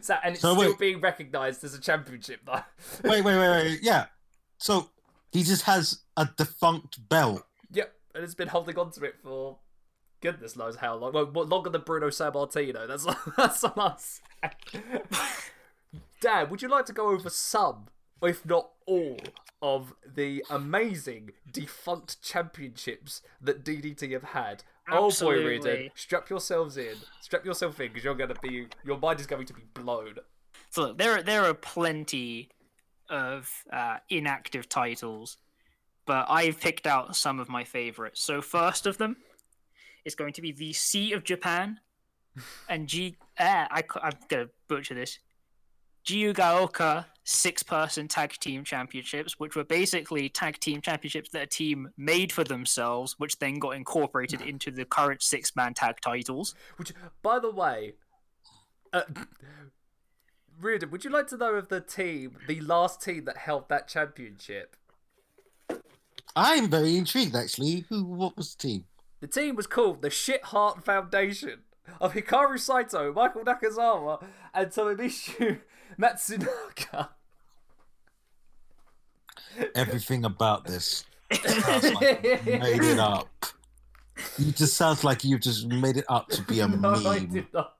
[0.00, 0.78] so, and it's So still wait.
[0.78, 2.62] being recognised as a championship, though.
[3.04, 3.78] Wait, wait, wait, wait.
[3.82, 4.06] Yeah.
[4.58, 4.90] So
[5.32, 7.44] he just has a defunct belt.
[7.72, 9.58] Yep, and it's been holding on to it for
[10.20, 11.12] goodness knows how long.
[11.12, 12.86] Well, longer than Bruno Sammartino.
[12.86, 13.06] That's
[13.36, 14.20] that's on us.
[16.20, 17.86] Dan, would you like to go over some,
[18.22, 19.18] if not all,
[19.62, 24.64] of the amazing defunct championships that DDT have had?
[24.90, 26.96] Oh boy, Riordan, strap yourselves in.
[27.20, 30.14] Strap yourself in because you're going to be, your mind is going to be blown.
[30.70, 32.50] So look, there there are plenty
[33.08, 35.36] of uh, inactive titles,
[36.06, 38.22] but I've picked out some of my favorites.
[38.22, 39.16] So first of them
[40.04, 41.80] is going to be the Sea of Japan
[42.68, 43.16] and G.
[43.38, 45.18] Uh, I, I'm gonna butcher this.
[46.10, 52.32] Jiyugaoka six-person tag team championships, which were basically tag team championships that a team made
[52.32, 56.56] for themselves, which then got incorporated into the current six-man tag titles.
[56.76, 56.92] Which,
[57.22, 57.94] by the way,
[58.92, 59.02] uh,
[60.60, 63.86] Riordan, would you like to know of the team, the last team that held that
[63.86, 64.76] championship?
[66.34, 67.84] I'm very intrigued actually.
[67.88, 68.84] Who what was the team?
[69.20, 71.60] The team was called the Shit Heart Foundation
[72.00, 74.22] of Hikaru Sato, Michael Nakazawa,
[74.54, 75.60] and Tomomitsu
[75.98, 77.08] Matsunaga.
[79.74, 81.04] Everything about this
[81.44, 83.28] sounds like you made it up.
[84.38, 87.26] You just sounds like you just made it up to be a no, I meme.
[87.26, 87.76] did not.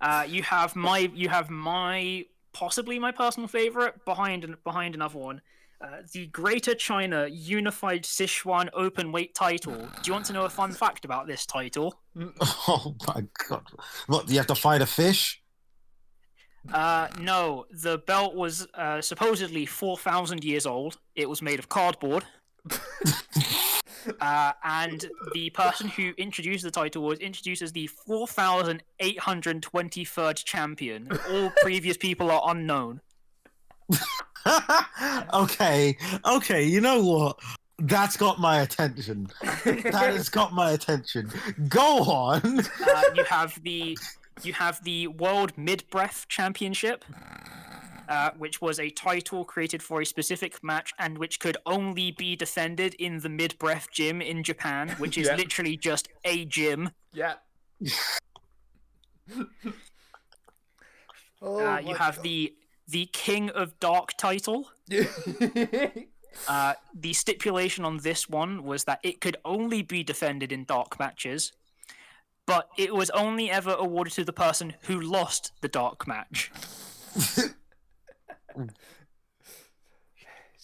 [0.00, 5.18] Uh, you have my you have my possibly my personal favorite behind an- behind another
[5.18, 5.40] one.
[5.80, 9.74] Uh, the Greater China Unified Sichuan Open Weight title.
[9.74, 11.94] Do you want to know a fun fact about this title?
[12.68, 13.64] Oh my god!
[14.06, 14.26] What?
[14.26, 15.41] Do you have to fight a fish?
[16.70, 20.98] Uh, no, the belt was uh, supposedly 4,000 years old.
[21.16, 22.24] It was made of cardboard.
[24.20, 31.08] uh, and the person who introduced the title was introduced as the 4,823rd champion.
[31.30, 33.00] All previous people are unknown.
[35.34, 36.64] okay, okay.
[36.64, 37.40] You know what?
[37.78, 39.26] That's got my attention.
[39.64, 41.32] That has got my attention.
[41.68, 42.60] Go on.
[42.60, 43.98] Uh, you have the
[44.42, 47.04] you have the World Mid Breath Championship,
[48.08, 52.34] uh, which was a title created for a specific match and which could only be
[52.36, 55.36] defended in the Mid Breath Gym in Japan, which is Yeah.
[55.36, 56.90] literally just a gym.
[57.12, 57.34] Yeah.
[61.42, 62.54] oh, Uh, you have the
[62.88, 64.70] the King of Dark title.
[66.48, 70.98] Uh, the stipulation on this one was that it could only be defended in dark
[70.98, 71.52] matches,
[72.46, 76.50] but it was only ever awarded to the person who lost the dark match.
[77.14, 77.54] it's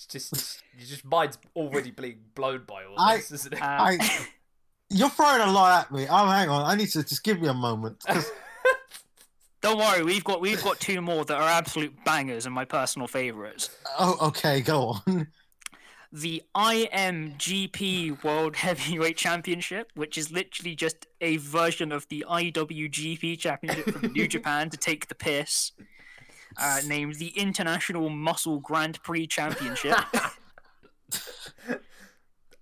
[0.08, 3.62] just, it's, your just mind's already being blown by all I- this, isn't it?
[3.62, 4.26] Uh, I.
[4.90, 6.06] You're throwing a lot at me.
[6.08, 6.64] Oh, hang on.
[6.64, 8.02] I need to just give me a moment.
[9.60, 13.06] Don't worry, we've got we've got two more that are absolute bangers and my personal
[13.08, 13.68] favorites.
[13.98, 14.60] oh, okay.
[14.62, 15.28] Go on.
[16.10, 23.90] The IMGP World Heavyweight Championship, which is literally just a version of the IWGP Championship
[23.90, 25.72] from New Japan to take the piss.
[26.60, 29.96] Uh, named the International Muscle Grand Prix Championship,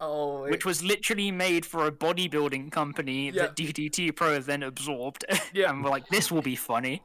[0.01, 3.43] oh, it- which was literally made for a bodybuilding company Yeah.
[3.43, 5.25] that DDT Pro then absorbed.
[5.55, 5.71] Yeah.
[5.71, 7.05] and we're like, this will be funny.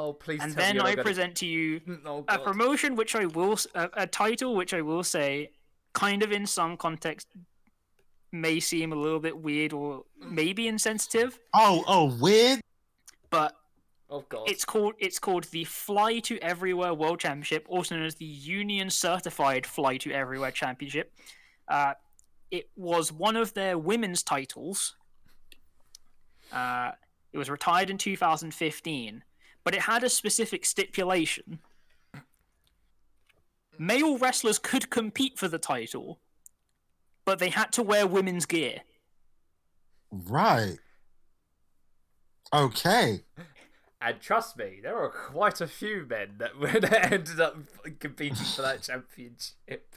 [0.00, 2.94] Oh, please and tell then you're not I gonna- present to you Oh, a promotion
[2.94, 5.50] which I will a title which I will say
[5.92, 7.26] kind of in some context
[8.30, 12.60] may seem a little bit weird or maybe insensitive, Oh, oh, weird.
[13.30, 13.54] but
[14.10, 14.48] Oh god.
[14.48, 18.88] it's called it's called the Fly to Everywhere World Championship, also known as the Union
[18.90, 21.12] Certified Fly to Everywhere Championship.
[21.66, 21.94] Uh,
[22.50, 24.94] it was one of their women's titles.
[26.52, 26.92] Uh,
[27.32, 29.22] it was retired in 2015,
[29.68, 31.58] but it had a specific stipulation.
[33.78, 36.20] Male wrestlers could compete for the title,
[37.26, 38.80] but they had to wear women's gear.
[40.10, 40.78] Right.
[42.50, 43.24] Okay.
[44.00, 47.58] And trust me, there are quite a few men that ended up
[48.00, 49.96] competing for that championship.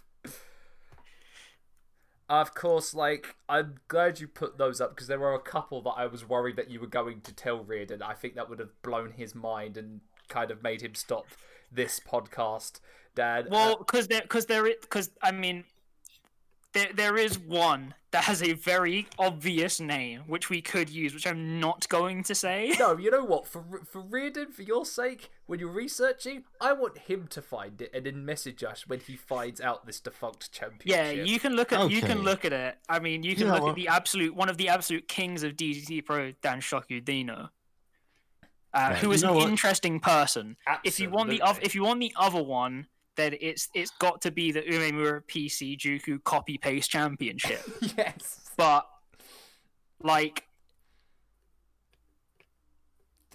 [2.31, 5.95] Of course, like I'm glad you put those up because there were a couple that
[5.97, 8.01] I was worried that you were going to tell Riordan.
[8.01, 11.25] I think that would have blown his mind and kind of made him stop
[11.69, 12.79] this podcast.
[13.15, 15.65] Dad, Well, uh, because there, because there, because I mean,
[16.73, 21.25] there, there is one that has a very obvious name which we could use, which
[21.25, 22.75] I'm not going to say.
[22.79, 23.47] no, you know what?
[23.47, 27.91] For for Riordan, for your sake, when you're researching, I want him to find it
[27.93, 30.85] and then message us when he finds out this defunct championship.
[30.87, 32.77] Yeah, you can look at you can look at it.
[32.89, 33.69] I mean, you can You look what?
[33.71, 37.49] at the absolute one of the absolute kings of DDT Pro, Danshoku Dino,
[38.73, 39.49] uh, who you know an what?
[39.49, 40.57] interesting person.
[40.67, 40.87] Absolutely.
[40.89, 44.21] If you want the other, if you want the other one, then it's it's got
[44.21, 47.61] to be the Umemura PC Juku Copy Paste Championship.
[47.97, 48.41] yes.
[48.57, 48.87] but
[50.01, 50.43] like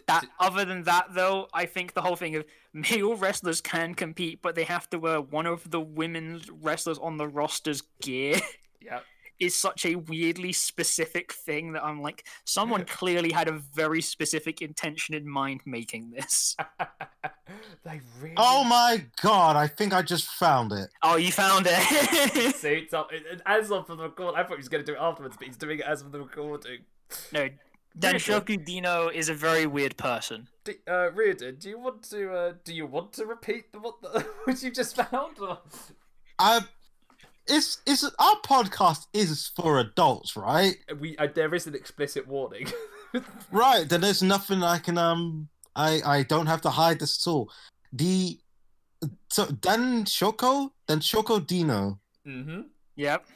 [0.07, 4.41] that other than that though i think the whole thing of male wrestlers can compete
[4.43, 8.41] but they have to wear one of the women's wrestlers on the roster's gear
[8.81, 9.05] Yep.
[9.39, 14.63] Is such a weirdly specific thing that i'm like someone clearly had a very specific
[14.63, 16.57] intention in mind making this
[17.85, 18.35] they really.
[18.37, 20.89] Oh my god, I think I just found it.
[21.03, 24.53] oh you found it See, it's up, it, it- as of the record, I thought
[24.53, 26.81] he was going to do it afterwards, but he's doing it as of the recording.
[27.33, 27.49] no
[27.99, 30.49] Danshoku Dino is a very weird person.
[30.65, 32.31] D- uh, Riordan, do you want to?
[32.31, 35.39] Uh, do you want to repeat the, what, the, what you just found?
[35.41, 35.61] Or...
[36.39, 36.61] I,
[37.49, 40.77] it's it's our podcast is for adults, right?
[40.99, 42.69] We uh, there is an explicit warning.
[43.51, 43.89] Right.
[43.89, 47.51] Then there's nothing I can um I I don't have to hide this at all.
[47.93, 48.39] The
[49.31, 52.63] so Dan Shoko Danshoku Dino mm-hmm.
[52.97, 53.27] Yep.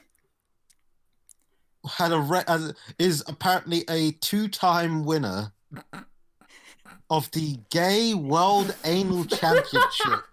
[1.89, 5.53] had a re- uh, is apparently a two-time winner
[7.09, 10.23] of the Gay World Anal Championship.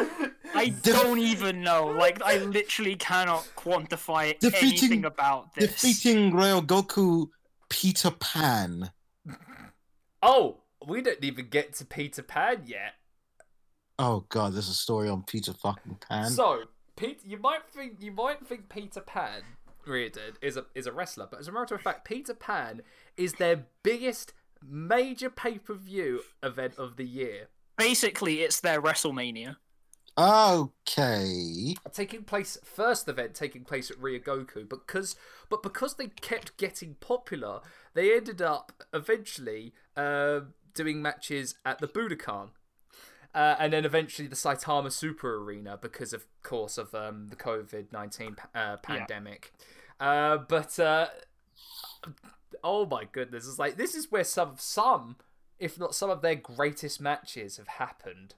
[0.54, 1.86] I Def- don't even know.
[1.86, 5.80] Like, I literally cannot quantify Defeating- anything about this.
[5.80, 7.28] defeating Ryogoku
[7.68, 8.92] Peter Pan.
[10.22, 12.94] Oh, we don't even get to Peter Pan yet.
[13.98, 16.30] Oh god, there's a story on Peter fucking Pan.
[16.30, 16.64] So,
[16.96, 19.42] Pete, you might think you might think Peter Pan
[19.86, 22.82] Riordan is a is a wrestler, but as a matter of fact, Peter Pan
[23.16, 24.32] is their biggest
[24.64, 27.48] major pay per view event of the year,
[27.78, 29.56] Basically, it's their WrestleMania.
[30.18, 31.74] Okay.
[31.92, 34.68] taking place first event taking place at Ryogoku.
[34.68, 35.16] Because
[35.48, 37.60] but because they kept getting popular,
[37.94, 40.40] they ended up eventually uh,
[40.74, 42.50] doing matches at the Budokan.
[43.34, 47.90] Uh, and then eventually the Saitama Super Arena because of course of um, the COVID
[47.90, 49.52] nineteen uh, pandemic.
[49.98, 51.06] Uh, but uh,
[52.62, 55.16] oh my goodness, it's like this is where some some,
[55.58, 58.34] if not some of their greatest matches have happened.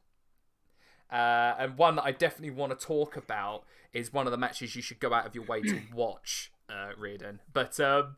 [1.10, 4.74] Uh, and one that I definitely want to talk about is one of the matches
[4.74, 7.40] you should go out of your way to watch, uh, Riordan.
[7.52, 8.16] But um,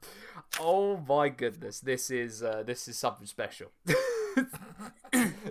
[0.61, 3.73] oh my goodness, this is uh, this is something special.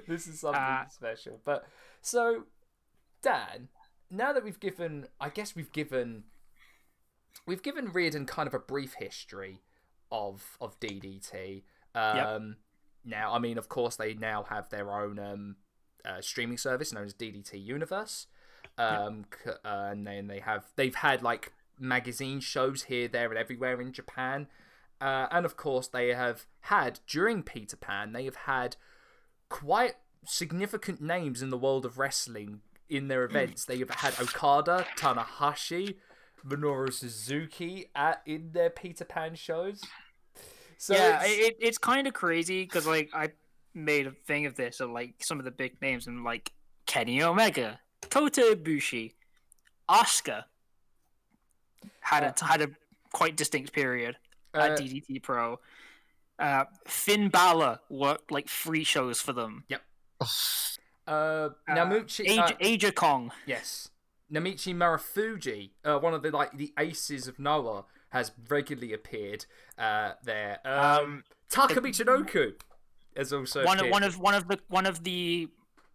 [0.08, 1.40] this is something Uh, special.
[1.44, 1.68] But
[2.02, 2.44] so,
[3.22, 3.70] Dan,
[4.10, 6.24] now that we've given, I guess we've given,
[7.46, 9.62] we've given Reardon kind of a brief history
[10.12, 11.64] of of DDT.
[11.94, 12.58] Um,
[13.04, 15.56] Now, I mean, of course, they now have their own um,
[16.06, 18.28] uh, streaming service known as DDT Universe,
[18.78, 23.38] um, c- uh, and then they have they've had like magazine shows here, there, and
[23.38, 24.48] everywhere in Japan,
[25.02, 28.76] uh, and of course, they have had during Peter Pan, they have had
[29.50, 29.96] quite
[30.26, 33.66] significant names in the world of wrestling in their events.
[33.66, 35.96] They have had Okada, Tanahashi,
[36.48, 39.82] Minoru Suzuki at in their Peter Pan shows.
[40.78, 43.30] So yeah, it's- it, it's kind of crazy because like I
[43.76, 46.52] made a thing of this of like some of the big names and like
[46.86, 49.14] Kenny Omega, Kota Ibushi,
[49.90, 50.46] Oscar
[52.00, 52.70] had a had a
[53.14, 54.18] quite distinct period
[54.54, 55.60] uh, at DDT Pro.
[56.38, 59.64] Uh, Finn Balor worked like three shows for them.
[61.08, 62.28] Uh, Uh, Namuchi.
[62.28, 62.54] Age, uh,
[62.88, 63.32] Aja Kong.
[63.46, 63.90] yes,
[64.34, 69.46] Naomichi Marufuji, uh, one of the like the aces of Noah, has regularly appeared
[69.78, 70.62] uh, there.
[70.66, 70.74] Um,
[71.04, 71.80] Um, Taka
[73.16, 75.48] Has also one of one of one of the one of the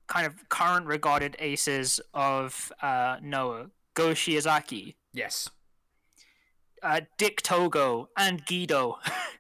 [0.07, 5.49] kind of current regarded aces of uh, Noah, Go Shiozaki, yes.
[6.83, 8.99] uh, Dick Togo, and Guido.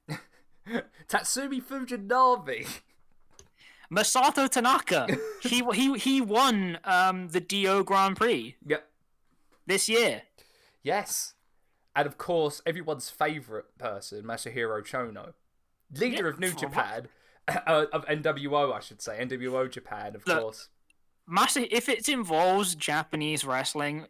[1.09, 2.67] Tatsumi Fujinami.
[3.93, 5.07] Masato Tanaka.
[5.43, 8.87] he he he won um, the Do Grand Prix Yep.
[9.67, 10.23] this year.
[10.83, 11.35] Yes.
[11.97, 15.33] And of course, everyone's favourite person, Masahiro Chono,
[15.93, 17.09] leader Yeah, of New Japan,
[17.67, 20.69] uh, of NWO, I should say, NWO Japan, of Look, course.
[21.31, 24.07] Masa, if it involves Japanese wrestling,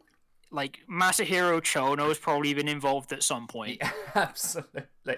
[0.50, 3.82] like Masahiro Chono has probably been involved at some point.
[4.14, 5.16] Absolutely.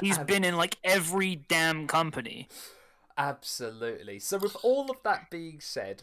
[0.00, 2.48] He's been in like every damn company.
[3.16, 4.18] Absolutely.
[4.18, 6.02] So, with all of that being said,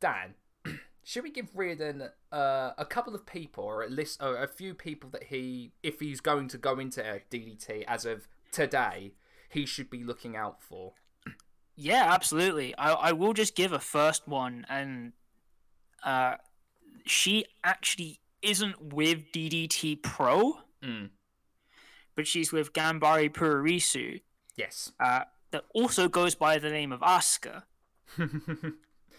[0.00, 0.34] Dan,
[1.04, 4.74] should we give Riordan uh, a couple of people, or at least uh, a few
[4.74, 7.00] people that he, if he's going to go into
[7.30, 9.12] DDT as of today,
[9.48, 10.92] he should be looking out for?
[11.76, 12.74] Yeah, absolutely.
[12.76, 15.12] I I will just give a first one, and
[16.04, 16.34] uh,
[17.06, 21.10] she actually isn't with DDT Pro, Mm.
[22.14, 24.20] but she's with Gambare Puroresu,
[24.56, 24.92] Yes.
[25.00, 27.62] uh, that also goes by the name of Asuka.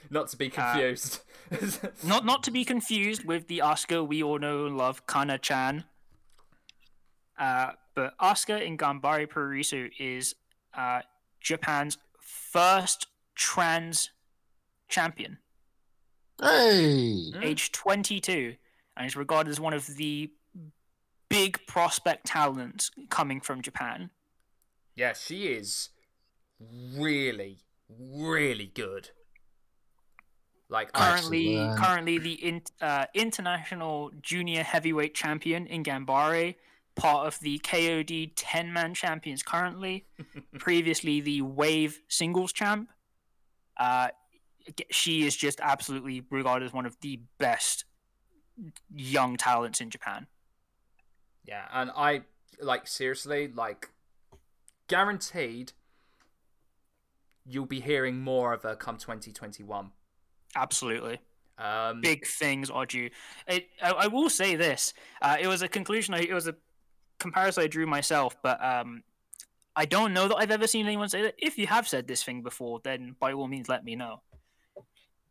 [0.09, 1.19] Not to be confused.
[2.03, 5.83] Not not to be confused with the Asuka we all know and love, Kana Chan.
[7.37, 10.33] Uh, but Asuka in Gambare Puroresu is
[10.73, 11.01] uh,
[11.41, 14.11] Japan's first trans
[14.87, 15.37] champion,
[16.41, 18.55] Hey, age 22,
[18.95, 20.31] and is regarded as one of the
[21.27, 24.11] big prospect talents coming from Japan.
[24.95, 25.89] yeah, she is
[26.95, 27.57] really,
[27.89, 29.09] really good.
[30.69, 36.55] Like, Currently, currently the in, uh, international junior heavyweight champion in Gambare,
[36.99, 40.05] part of the KOD 10 man champions currently.
[40.59, 42.89] previously the Wave singles champ.
[43.77, 44.09] Uh,
[44.91, 47.85] she is just absolutely regarded as one of the best
[48.93, 50.27] young talents in Japan.
[51.45, 52.21] Yeah, and I
[52.61, 53.89] like seriously, like
[54.87, 55.73] guaranteed
[57.45, 59.91] you'll be hearing more of her come 2021.
[60.55, 61.19] Absolutely.
[61.57, 63.09] Um big things are due.
[63.47, 66.13] It, I, I will say this: uh, it was a conclusion.
[66.13, 66.55] I, it was a
[67.19, 69.03] comparison I drew myself, but um,
[69.75, 71.35] I don't know that I've ever seen anyone say that.
[71.37, 74.21] If you have said this thing before, then by all means, let me know.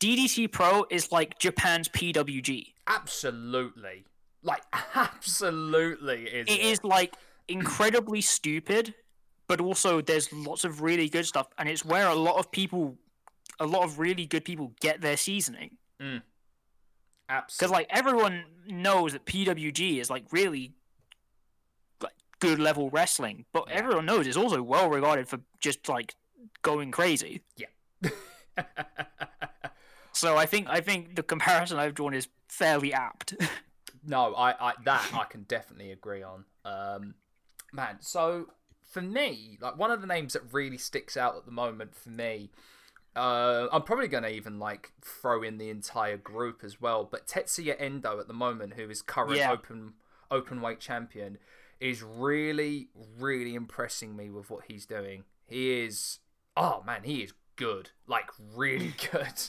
[0.00, 2.72] DDT Pro is like Japan's PWG.
[2.86, 4.04] absolutely.
[4.42, 4.62] Like
[4.94, 7.16] absolutely is It is like
[7.48, 8.94] incredibly stupid,
[9.48, 12.96] but also there's lots of really good stuff, and it's where a lot of people,
[13.58, 15.76] a lot of really good people get their seasoning.
[15.98, 16.22] Because
[17.28, 20.72] absolutely like everyone knows that PWG is like really
[22.40, 23.74] good level wrestling, but Yeah.
[23.76, 26.14] everyone knows it's also well regarded for just like
[26.62, 27.42] going crazy.
[27.56, 27.66] Yeah.
[30.12, 33.34] so I think I think the comparison I've drawn is fairly apt.
[34.06, 36.44] No, I, I that I can definitely agree on.
[36.64, 37.14] Um,
[37.74, 38.46] man, so
[38.90, 42.08] for me, like one of the names that really sticks out at the moment for
[42.08, 42.50] me,
[43.16, 47.04] uh, I'm probably gonna even like throw in the entire group as well.
[47.04, 49.52] But Tetsuya Endo at the moment, who is current Yeah.
[49.52, 49.94] open
[50.30, 51.36] open weight champion,
[51.80, 55.24] is really really impressing me with what he's doing.
[55.46, 56.18] He is,
[56.56, 59.42] oh man, he is good, like really good.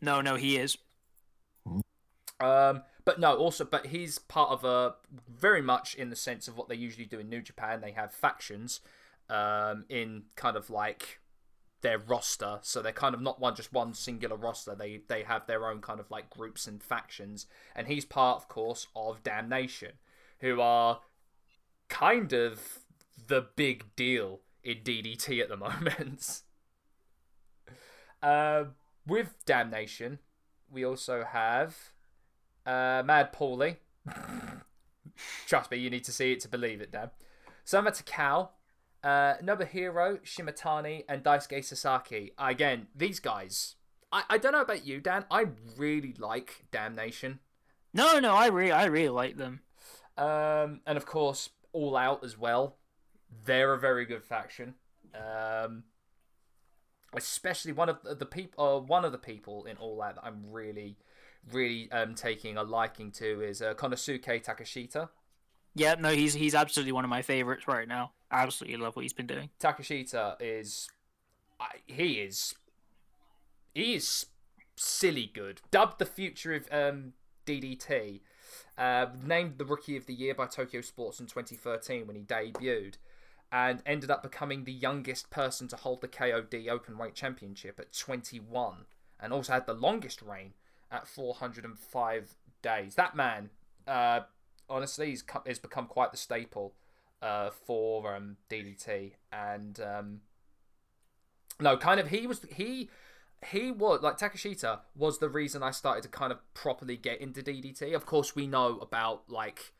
[0.00, 0.78] no, no, he is.
[2.40, 4.94] Um, but no, also, but he's part of a
[5.28, 7.80] very much in the sense of what they usually do in New Japan.
[7.80, 8.80] They have factions,
[9.28, 11.20] um, in kind of like
[11.82, 14.74] their roster, so they're kind of not one just one singular roster.
[14.74, 18.48] They they have their own kind of like groups and factions, and he's part, of
[18.48, 19.92] course, of Damnation,
[20.40, 21.00] who are
[21.88, 22.80] kind of
[23.26, 26.42] the big deal in DDT at the moment.
[28.22, 28.64] uh,
[29.06, 30.18] with Damnation,
[30.70, 31.76] we also have
[32.66, 33.76] uh, Mad Paulie.
[35.46, 37.10] Trust me, you need to see it to believe it, Dan.
[37.64, 38.48] Soma Takao,
[39.02, 42.32] uh, Nobuhiro Shimatani, and Daisuke Sasaki.
[42.38, 43.76] Again, these guys.
[44.10, 45.24] I, I don't know about you, Dan.
[45.30, 47.40] I really like Damnation.
[47.92, 49.60] No, no, I really I really like them.
[50.16, 52.76] Um, and of course, All Out as well.
[53.44, 54.74] They're a very good faction.
[55.14, 55.84] Um,
[57.14, 60.44] especially one of the people, uh, one of the people in All Out that I'm
[60.50, 60.96] really,
[61.52, 65.08] really um taking a liking to is uh, Konosuke Takeshita.
[65.74, 68.12] Yeah, no, he's he's absolutely one of my favorites right now.
[68.30, 69.50] absolutely love what he's been doing.
[69.60, 70.88] Takeshita is,
[71.60, 72.54] I he is,
[73.74, 74.26] he is
[74.76, 75.60] silly good.
[75.70, 77.14] Dubbed the future of um,
[77.44, 78.20] DDT,
[78.76, 82.94] uh, named the Rookie of the Year by Tokyo Sports in 2013 when he debuted,
[83.52, 88.86] and ended up becoming the youngest person to hold the KOD Openweight Championship at 21,
[89.20, 90.54] and also had the longest reign
[90.90, 92.94] at 405 days.
[92.96, 93.50] That man,
[93.86, 94.20] uh,
[94.68, 96.74] honestly, he's, become quite the staple
[97.22, 100.20] uh, for um, DDT, and um,
[101.60, 102.90] no, kind of he was he
[103.46, 107.42] he was like Takeshita was the reason I started to kind of properly get into
[107.42, 107.94] DDT.
[107.94, 109.72] Of course, we know about like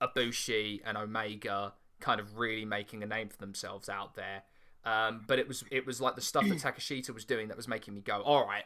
[0.00, 4.42] Ibushi and Omega kind of really making a name for themselves out there.
[4.84, 7.68] Um, but it was it was like the stuff that Takeshita was doing that was
[7.68, 8.64] making me go, all right,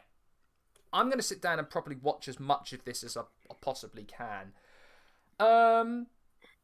[0.93, 3.21] I'm gonna sit down and properly watch as much of this as I,
[3.51, 4.53] I possibly can.
[5.39, 6.07] Um,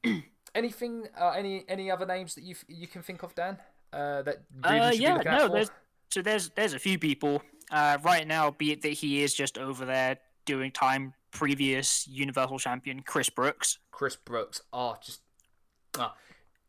[0.56, 3.58] anything, uh, any any other names that you you can think of, Dan?
[3.92, 5.54] Uh, that really Uh, yeah, no, for?
[5.54, 5.72] there's
[6.10, 7.42] so there's there's a few people
[7.72, 8.52] uh, right now.
[8.52, 13.80] Be it that he is just over there doing time previous Universal Champion Chris Brooks.
[13.92, 14.62] Chris Brooks.
[14.72, 15.22] Oh, just.
[15.98, 16.10] Uh,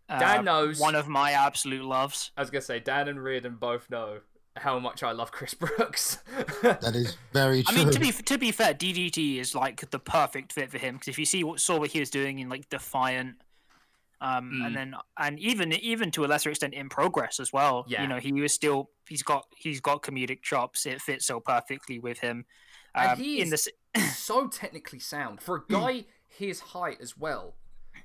[0.08, 0.78] Dan knows.
[0.78, 2.32] one of my absolute loves.
[2.36, 4.18] I was gonna say Dan and Riordan both know
[4.56, 6.18] how much I love Chris Brooks.
[6.62, 7.80] That is very true.
[7.80, 10.94] I mean, to be to be fair, DDT is like the perfect fit for him
[10.94, 13.36] because if you see what saw what he was doing in like Defiant,
[14.22, 14.66] um, Mm.
[14.66, 17.84] and then and even even to a lesser extent in Progress as well.
[17.88, 18.02] Yeah.
[18.02, 20.86] You know, he was still he's got he's got comedic chops.
[20.86, 22.46] It fits so perfectly with him.
[22.94, 27.16] And Um, he in is- the so technically sound for a guy his height as
[27.18, 27.56] well.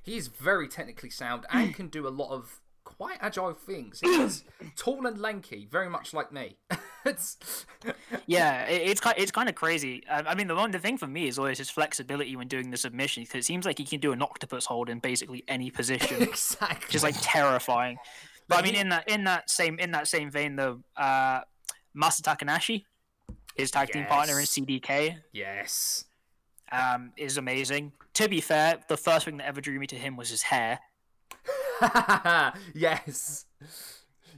[0.02, 4.00] He is very technically sound and can do a lot of quite agile things.
[4.00, 4.44] He's
[4.76, 6.56] tall and lanky, very much like me.
[7.04, 7.36] it's
[8.26, 10.02] Yeah, it, it's kind it's kind of crazy.
[10.10, 12.70] I, I mean, the one the thing for me is always his flexibility when doing
[12.70, 15.70] the submission because it seems like he can do an octopus hold in basically any
[15.70, 17.98] position, exactly which is like terrifying.
[18.48, 21.40] But I mean, he- in that in that same in that same vein, though, uh,
[21.94, 22.84] Masa Takanashi,
[23.54, 26.04] his tag team partner in CDK, yes.
[26.72, 27.92] um, is amazing.
[28.14, 30.80] To be fair, the first thing that ever drew me to him was his hair.
[32.74, 33.46] yes.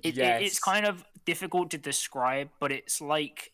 [0.03, 0.41] It, yes.
[0.41, 3.53] it, it's kind of difficult to describe, but it's like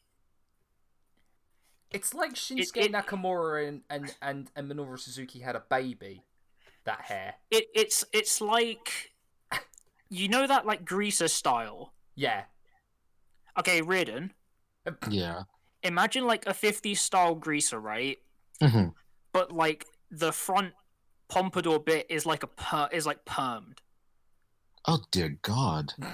[1.91, 6.22] It's like Shinsuke it- Nakamura and, and, and, and Minoru Suzuki had a baby.
[6.84, 7.34] That hair.
[7.51, 9.11] it, it's it's like
[10.09, 11.93] you know that like greaser style.
[12.14, 12.45] Yeah.
[13.59, 14.32] Okay, Ridden.
[15.09, 15.43] yeah.
[15.82, 18.18] Imagine like a 50s style greaser, right?
[18.62, 18.93] Mhm.
[19.32, 20.74] But like the front
[21.29, 23.79] pompadour bit is like a per- is like permed.
[24.87, 25.95] Oh dear God,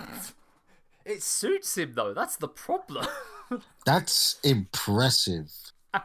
[1.05, 2.15] It suits him though.
[2.15, 3.07] That's the problem.
[3.85, 5.51] that's impressive.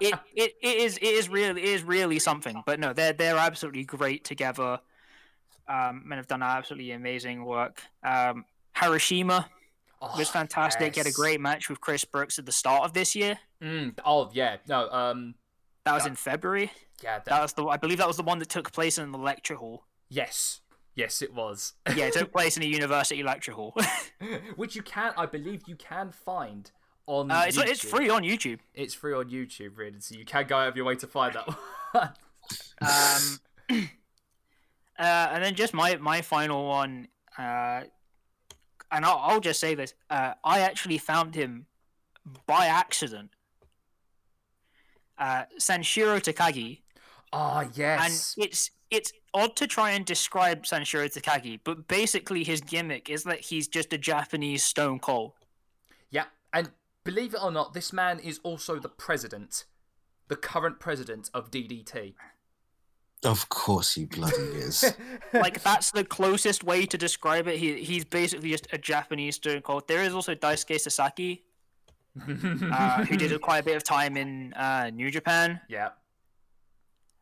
[0.01, 2.61] It, it it is it is really it is really something.
[2.65, 4.79] But no, they're they're absolutely great together.
[5.69, 7.81] Um, and have done absolutely amazing work.
[8.01, 8.45] Um,
[8.75, 9.45] Harashima
[10.01, 10.95] was Oh, fantastic.
[10.95, 13.37] He had a great match with Chris Brooks at the start of this year.
[13.61, 14.57] Mm, oh yeah.
[14.67, 14.89] No.
[14.89, 15.35] Um.
[15.87, 16.09] That was Yeah.
[16.11, 16.71] in February.
[17.03, 17.17] Yeah.
[17.19, 19.17] That, That was the I believe that was the one that took place in the
[19.17, 19.85] lecture hall.
[20.09, 20.61] yes.
[20.95, 21.73] Yes, it was.
[21.95, 23.75] Yeah, it took place in a university lecture hall.
[24.55, 26.71] Which you can, I believe, you can find
[27.05, 27.29] on.
[27.29, 28.59] Uh, it's it's free on YouTube.
[28.73, 29.99] It's free on YouTube, really.
[29.99, 32.09] So you can go out of your way to find that one.
[32.81, 33.39] Um,
[34.97, 37.07] uh, and then just my my final one,
[37.37, 37.81] uh,
[38.91, 41.67] and I'll, I'll just say this: uh, I actually found him
[42.45, 43.31] by accident.
[45.17, 46.81] Uh, Sanshiro Takagi,
[47.33, 48.35] Ah, yes.
[48.37, 53.23] and it's it's odd to try and describe Sanshiro Takagi, but basically his gimmick is
[53.23, 55.33] that he's just a Japanese Stone Cold.
[56.09, 56.71] Yeah, and
[57.03, 59.65] believe it or not, this man is also the president,
[60.27, 62.13] the current president of DDT.
[63.23, 64.93] Of course he bloody is.
[65.33, 67.57] like that's the closest way to describe it.
[67.57, 69.87] He he's basically just a Japanese Stone Cold.
[69.87, 71.43] There is also Daisuke Sasaki,
[72.21, 75.89] uh, who did quite a bit of time in uh, New Japan, yeah.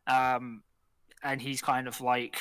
[0.06, 0.62] um,
[1.22, 2.38] and he's kind of like,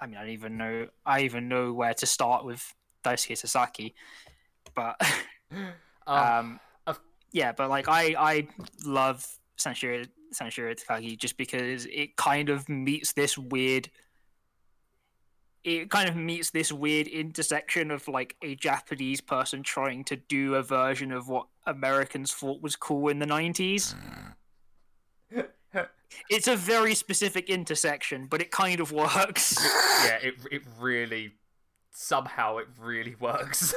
[0.00, 2.74] I mean, I don't even know, I even know where to start with
[3.04, 3.94] Daisuke Sasaki,
[4.74, 5.00] but
[5.52, 5.68] Um,
[6.06, 7.00] um, of-
[7.32, 8.48] yeah, but like I I
[8.84, 9.26] love
[9.58, 13.90] Sanshiro Sanshiro Takagi just because it kind of meets this weird.
[15.64, 20.56] It kind of meets this weird intersection of like a Japanese person trying to do
[20.56, 23.94] a version of what Americans thought was cool in the nineties.
[26.28, 29.56] It's a very specific intersection, but it kind of works.
[30.04, 31.32] yeah, it it really
[31.90, 33.74] somehow it really works.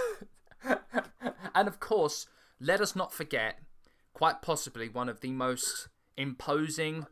[1.55, 2.27] and of course,
[2.59, 3.59] let us not forget,
[4.13, 7.07] quite possibly one of the most imposing,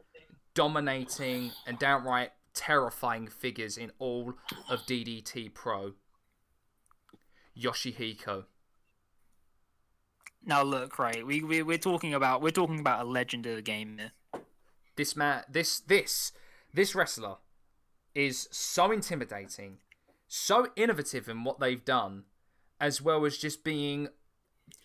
[0.53, 4.33] dominating, and downright terrifying figures in all
[4.69, 5.93] of DDT Pro,
[7.57, 8.45] Yoshihiko.
[10.45, 13.61] Now look, right, we, we we're talking about we're talking about a legend of the
[13.61, 14.11] game here.
[14.95, 16.33] This man, this this
[16.73, 17.37] this wrestler
[18.13, 19.77] is so intimidating,
[20.27, 22.23] so innovative in what they've done,
[22.79, 24.09] as well as just being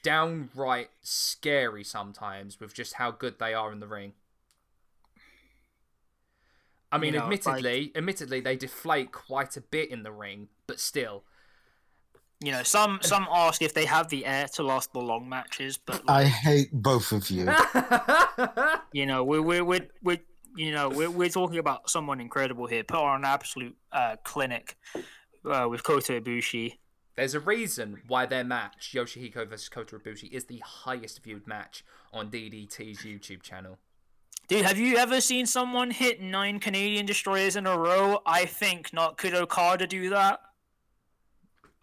[0.02, 4.12] downright scary sometimes with just how good they are in the ring.
[6.90, 10.80] I mean, You know, admittedly, admittedly, they deflate quite a bit in the ring, but
[10.80, 11.24] still,
[12.40, 15.76] You know, some some ask if they have the air to last the long matches,
[15.76, 17.48] but I hate both of you.
[18.92, 20.20] you know, we're we're we're, we're
[20.56, 22.84] you know we're we're talking about someone incredible here.
[22.84, 24.76] Put on an absolute uh, clinic
[25.44, 26.78] uh, with Kota Ibushi.
[27.16, 31.84] There's a reason why their match, Yoshihiko versus Kota Ibushi, is the highest viewed match
[32.12, 33.78] on DDT's YouTube channel.
[34.48, 38.20] Dude, have you ever seen someone hit nine Canadian destroyers in a row?
[38.24, 39.18] I think not.
[39.18, 40.40] Could Okada do that?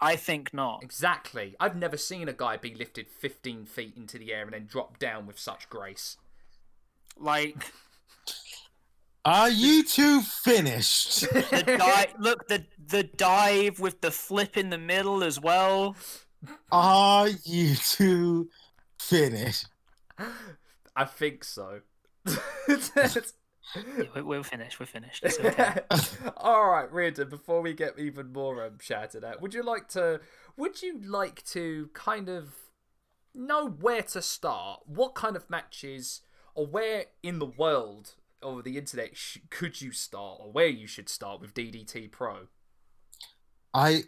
[0.01, 0.81] I think not.
[0.81, 1.55] Exactly.
[1.59, 4.97] I've never seen a guy be lifted 15 feet into the air and then drop
[4.97, 6.17] down with such grace.
[7.17, 7.71] Like
[9.25, 11.21] Are you two finished?
[11.31, 12.13] the dive.
[12.19, 15.95] look, the the dive with the flip in the middle as well.
[16.71, 18.49] Are you two
[18.99, 19.67] finished?
[20.95, 21.81] I think so.
[23.75, 24.79] Yeah, we- we're finished.
[24.79, 25.23] We're finished.
[25.23, 25.79] It's okay.
[26.37, 27.29] All right, Riordan.
[27.29, 30.21] Before we get even more um, shouted at, would you like to?
[30.55, 32.53] Would you like to kind of
[33.33, 34.81] know where to start?
[34.85, 36.21] What kind of matches,
[36.53, 40.85] or where in the world or the internet sh- could you start, or where you
[40.87, 42.47] should start with DDT Pro?
[43.73, 44.03] I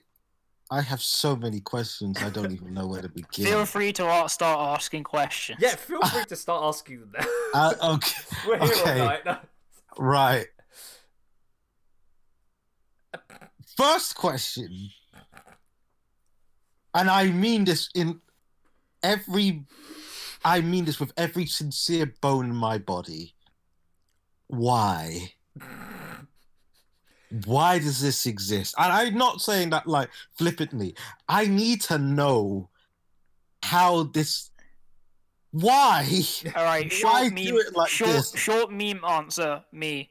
[0.69, 2.17] I have so many questions.
[2.21, 3.45] I don't even know where to begin.
[3.45, 5.59] Feel free to start asking questions.
[5.61, 7.25] Yeah, feel free to start asking them.
[7.53, 8.99] Uh, okay, We're here okay.
[8.99, 9.25] all night.
[9.25, 9.37] No.
[9.97, 10.47] right.
[13.77, 14.89] First question,
[16.93, 18.21] and I mean this in
[19.03, 19.65] every.
[20.43, 23.35] I mean this with every sincere bone in my body.
[24.47, 25.33] Why?
[27.45, 28.75] Why does this exist?
[28.77, 30.95] And I'm not saying that like flippantly.
[31.27, 32.69] I need to know
[33.63, 34.51] how this.
[35.51, 36.07] Why?
[36.55, 36.91] All right.
[37.01, 37.55] Why Short meme.
[37.73, 38.35] like short this?
[38.35, 39.63] short meme answer.
[39.71, 40.09] Me,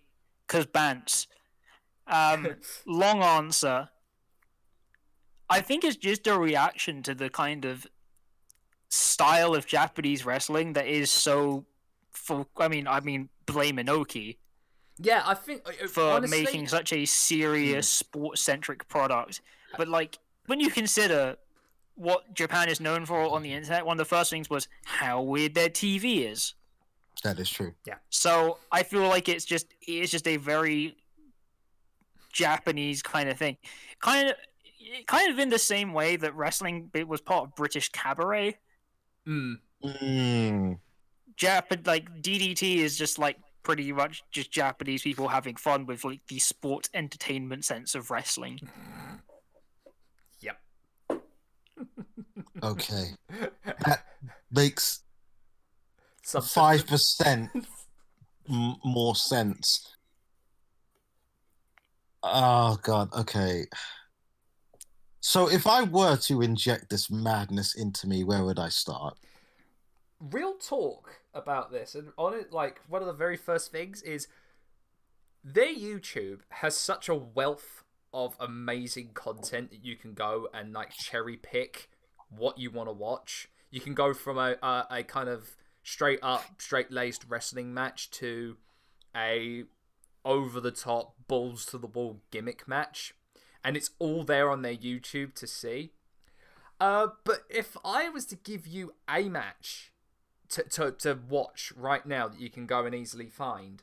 [0.48, 1.26] cause Bants.
[2.06, 3.88] Um, long answer.
[5.48, 7.86] I think it's just a reaction to the kind of
[8.88, 11.64] style of Japanese wrestling that is so.
[12.12, 14.38] For I mean, I mean, blame Inoki
[14.98, 19.42] Yeah, I think for honestly, making such a serious sports centric product.
[19.76, 21.36] But like when you consider
[21.96, 25.22] what Japan is known for on the internet, one of the first things was how
[25.22, 26.54] weird their TV is.
[27.24, 27.74] That is true.
[27.86, 27.96] Yeah.
[28.10, 30.96] So I feel like it's just it's just a very
[32.32, 33.56] Japanese kind of thing,
[34.00, 34.36] kind of
[35.06, 38.56] kind of in the same way that wrestling bit was part of British cabaret.
[39.26, 40.78] Mm, Mm.
[41.36, 43.36] Jap like DDT is just like
[43.66, 48.60] pretty much just Japanese people having fun with like the sport entertainment sense of wrestling.
[50.40, 50.60] yep.
[52.62, 53.06] Okay.
[53.84, 54.04] That
[54.52, 55.02] makes
[56.22, 57.50] five percent
[58.48, 59.96] m- more sense.
[62.22, 63.12] Oh god.
[63.12, 63.66] Okay.
[65.20, 69.18] So if I were to inject this madness into me, where would I start?
[70.30, 74.26] real talk about this and on it like one of the very first things is
[75.44, 77.84] their youtube has such a wealth
[78.16, 81.90] of amazing content that you can go and like cherry pick
[82.30, 83.48] what you want to watch.
[83.70, 85.50] You can go from a, a, a kind of
[85.82, 88.56] straight up straight laced wrestling match to
[89.14, 89.64] a
[90.24, 93.14] over the top balls to the wall gimmick match
[93.62, 95.92] and it's all there on their youtube to see.
[96.80, 99.92] Uh, but if I was to give you a match
[100.50, 103.82] to, to, to watch right now that you can go and easily find,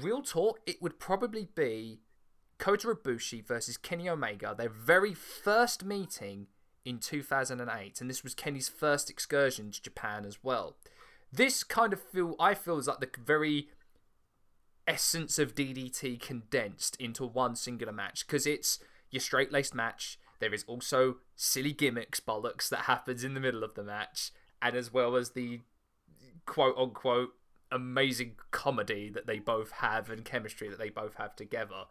[0.00, 2.00] real talk, it would probably be
[2.58, 6.46] Kota Ibushi versus Kenny Omega, their very first meeting
[6.84, 10.76] in 2008, and this was Kenny's first excursion to Japan as well.
[11.32, 13.68] This kind of feel I feel is like the very
[14.86, 18.78] essence of DDT condensed into one singular match because it's
[19.10, 20.18] your straight laced match.
[20.38, 24.30] There is also silly gimmicks bollocks that happens in the middle of the match,
[24.62, 25.60] and as well as the
[26.44, 27.30] quote unquote
[27.70, 31.84] amazing comedy that they both have and chemistry that they both have together.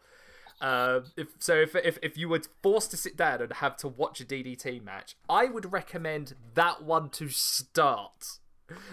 [0.61, 3.87] Uh, if so, if, if if you were forced to sit down and have to
[3.87, 8.39] watch a DDT match, I would recommend that one to start.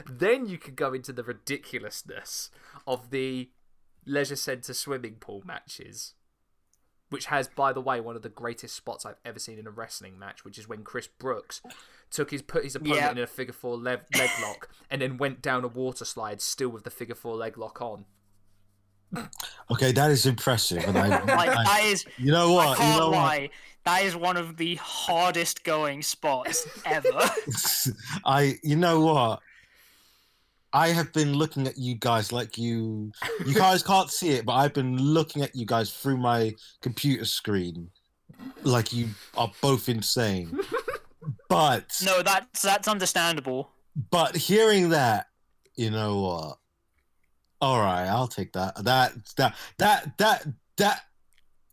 [0.08, 2.50] Then you could go into the ridiculousness
[2.86, 3.50] of the
[4.04, 6.14] leisure centre swimming pool matches.
[7.12, 9.70] Which has, by the way, one of the greatest spots I've ever seen in a
[9.70, 11.62] wrestling match, which is when Chris Brooks
[12.10, 13.10] took his put his opponent Yeah.
[13.12, 16.68] in a figure four leg, leg lock and then went down a water slide, still
[16.70, 18.04] with the figure four leg lock on.
[19.70, 20.82] Okay, that is impressive.
[20.84, 22.70] And I, Like I- that is, you know what?
[22.78, 23.50] You can't know what?
[23.84, 27.08] That is one of the hardest going spots ever.
[28.24, 29.40] I, you know what?
[30.72, 33.12] I have been looking at you guys like you.
[33.46, 37.24] You guys can't see it, but I've been looking at you guys through my computer
[37.24, 37.90] screen,
[38.62, 40.58] like you are both insane.
[41.48, 43.70] But no, that's that's understandable.
[44.10, 45.26] but hearing that,
[45.76, 46.58] you know what?
[47.60, 48.82] All right, I'll take that.
[48.84, 50.46] That that that that
[50.78, 51.02] that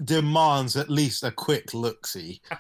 [0.04, 2.42] demands at least a quick look see.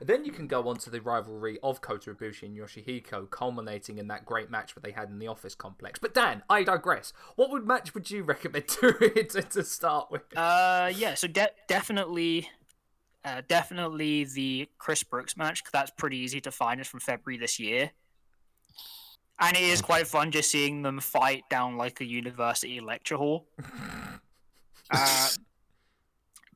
[0.00, 4.06] Then you can go on to the rivalry of Kota Ibushi and Yoshihiko, culminating in
[4.06, 5.98] that great match that they had in the office complex.
[5.98, 7.12] But Dan, I digress.
[7.34, 10.22] What would match would you recommend to, to, to start with?
[10.36, 11.14] Uh, yeah.
[11.14, 12.48] So de- definitely,
[13.24, 15.64] uh, definitely the Chris Brooks match.
[15.64, 16.78] 'cause that's pretty easy to find.
[16.78, 17.90] It's from February this year,
[19.40, 23.48] and it is quite fun just seeing them fight down like a university lecture hall.
[24.90, 25.28] Uh,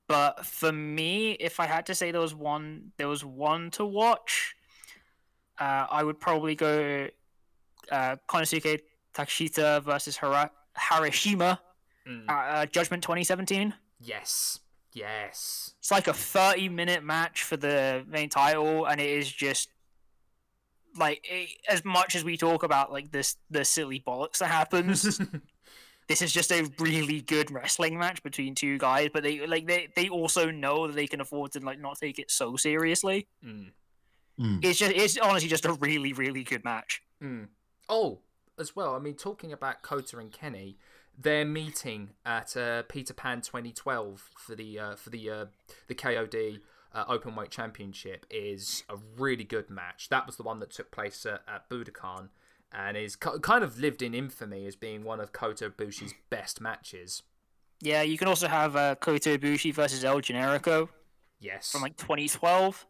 [0.08, 3.84] but for me, if I had to say there was one, there was one to
[3.84, 4.54] watch,
[5.58, 7.08] uh, I would probably go
[7.90, 8.80] uh, Konosuke
[9.14, 11.58] Takeshita versus Hara- Harashima,
[12.08, 12.24] Mm.
[12.28, 13.72] uh, Judgment 2017.
[14.00, 14.58] Yes.
[14.92, 15.74] Yes.
[15.78, 19.68] It's like a 30 minute match for the main title, and it is just
[20.98, 25.20] like it, as much as we talk about like this the silly bollocks that happens.
[26.12, 29.88] this is just a really good wrestling match between two guys, but they like they
[29.96, 33.28] they also know that they can afford to like not take it so seriously.
[34.38, 34.62] Mm.
[34.62, 37.02] It's just it's honestly just a really really good match.
[37.22, 37.48] Mm.
[37.88, 38.18] Oh,
[38.58, 38.94] as well.
[38.94, 40.76] I mean, talking about Kota and Kenny,
[41.18, 45.46] their meeting at uh, Peter Pan 2012 for the uh, for the uh,
[45.88, 46.60] the KOD
[46.92, 50.10] uh, Open Weight Championship is a really good match.
[50.10, 52.28] That was the one that took place at, at Budokan
[52.72, 56.60] and is ki- kind of lived in infamy as being one of Kota Ibushi's best
[56.60, 57.22] matches.
[57.80, 60.88] Yeah, you can also have uh, Kota Ibushi versus El Generico
[61.40, 61.72] Yes.
[61.72, 62.86] from like 2012.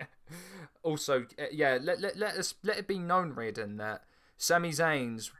[0.82, 4.04] also, uh, yeah, let, let, let us let it be known, Riordan, that
[4.36, 5.32] Sami Zayn's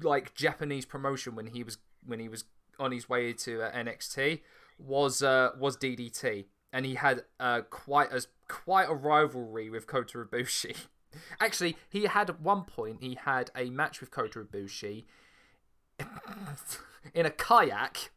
[0.00, 2.44] like Japanese promotion when he was when he was
[2.78, 4.40] on his way to uh, NXT
[4.78, 10.18] was uh, was DDT, and he had uh, quite as quite a rivalry with Kota
[10.18, 10.76] Ibushi.
[11.40, 15.04] Actually, he had at one point he had a match with Kota Ibushi
[17.14, 18.10] in a kayak,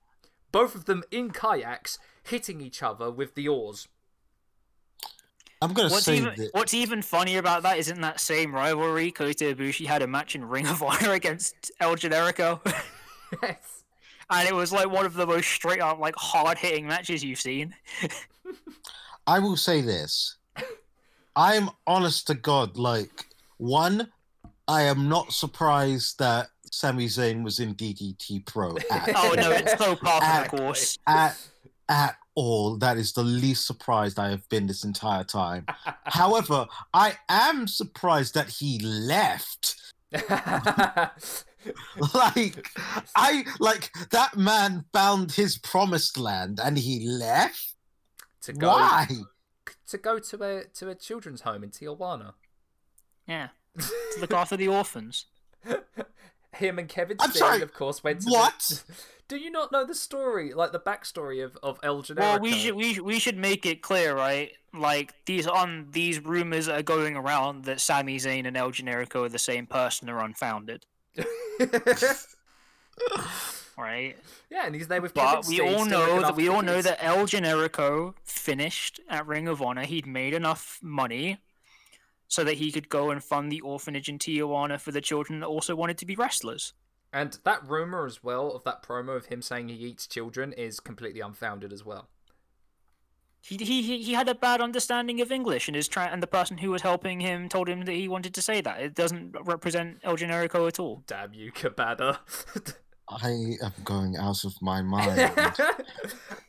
[0.51, 3.88] both of them in kayaks hitting each other with the oars.
[5.61, 6.49] I'm gonna What's say even that.
[6.53, 10.35] what's even funnier about that is in that same rivalry, Kota Ibushi had a match
[10.35, 12.59] in Ring of Honor against El Generico,
[13.41, 13.84] yes.
[14.30, 17.39] and it was like one of the most straight up like hard hitting matches you've
[17.39, 17.73] seen.
[19.26, 20.38] I will say this.
[21.36, 23.26] I'm honest to God, like
[23.57, 24.10] one,
[24.68, 29.78] I am not surprised that Sami Zayn was in DDT Pro at, Oh no, it's
[29.78, 30.98] so par for the course.
[31.07, 31.38] at,
[31.90, 32.78] at all.
[32.78, 35.66] That is the least surprised I have been this entire time.
[36.06, 39.76] However, I am surprised that he left.
[42.14, 42.70] Like
[43.16, 47.74] I like that man found his promised land and he left.
[48.44, 49.07] to go Why?
[49.90, 52.34] To go to a to a children's home in Tijuana.
[53.28, 55.26] Yeah, to look after the orphans.
[56.53, 58.84] Him and Kevin I'm Steen, sorry, of course, went to what?
[58.88, 58.94] The...
[59.28, 62.20] Do you not know the story, like the backstory of of El Generico?
[62.20, 64.52] Well, we should we, should- we should make it clear, right?
[64.74, 69.30] Like these on these rumors are going around that Sami Zayn and El Generico are
[69.30, 70.86] the same person are unfounded,
[73.77, 74.15] right?
[74.49, 77.26] yeah, and he's there with But we all know that we all know that El
[77.26, 79.84] Generico finished at Ring of Honor.
[79.85, 81.38] He'd made enough money
[82.27, 85.47] so that he could go and fund the orphanage in Tijuana for the children that
[85.47, 86.73] also wanted to be wrestlers.
[87.14, 90.80] And that rumor as well of that promo of him saying he eats children is
[90.80, 92.10] completely unfounded as well.
[93.41, 96.27] He, he, he- he had a bad understanding of English, and his tra- and the
[96.27, 98.81] person who was helping him told him that he wanted to say that.
[98.81, 101.03] It doesn't represent El Generico at all.
[101.06, 102.19] Damn you, Cabana.
[103.10, 105.53] I am going out of my mind and,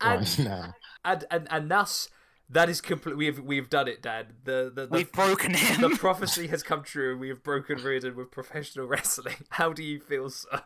[0.02, 0.74] right now.
[1.04, 2.08] and and and thus
[2.50, 3.16] that is complete.
[3.16, 4.28] We've we've done it, Dad.
[4.44, 5.80] The the, the We've broken him.
[5.80, 7.18] the prophecy has come true.
[7.18, 9.36] We have broken Riordan with professional wrestling.
[9.50, 10.62] How do you feel, sir?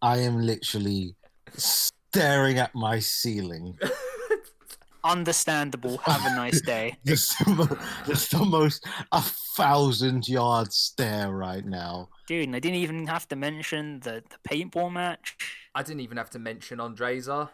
[0.00, 1.14] I am literally
[1.54, 3.78] staring at my ceiling.
[5.04, 5.98] Understandable.
[5.98, 6.96] Have a nice day.
[7.06, 9.22] Just the, mo- just the most a
[9.56, 12.08] thousand yard stare right now.
[12.26, 15.36] Dude, and I didn't even have to mention the, the paintball match.
[15.74, 17.50] I didn't even have to mention Andreza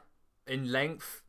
[0.47, 1.23] in length.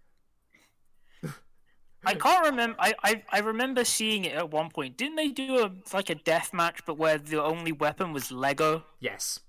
[2.05, 2.75] I can't remember.
[2.79, 4.97] I, I I remember seeing it at one point.
[4.97, 8.83] Didn't they do a like a death match, but where the only weapon was Lego?
[8.99, 9.39] Yes.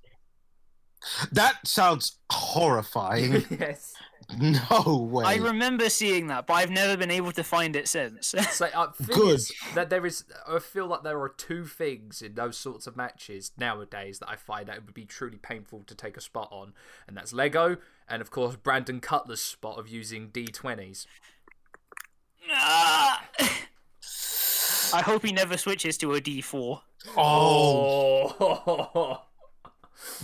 [1.32, 3.44] That sounds horrifying.
[3.50, 3.94] yes.
[4.38, 5.24] no way.
[5.24, 8.34] I remember seeing that, but I've never been able to find it since.
[8.54, 9.40] So uh, Good.
[9.74, 10.24] that there is.
[10.46, 14.36] I feel like there are two things in those sorts of matches nowadays that I
[14.36, 16.72] find that it would be truly painful to take a spot on,
[17.08, 17.78] and that's Lego,
[18.08, 21.06] and of course Brandon Cutler's spot of using D20s.
[22.50, 23.24] Ah!
[24.92, 26.80] I hope he never switches to a D4.
[27.16, 29.22] oh, Oh.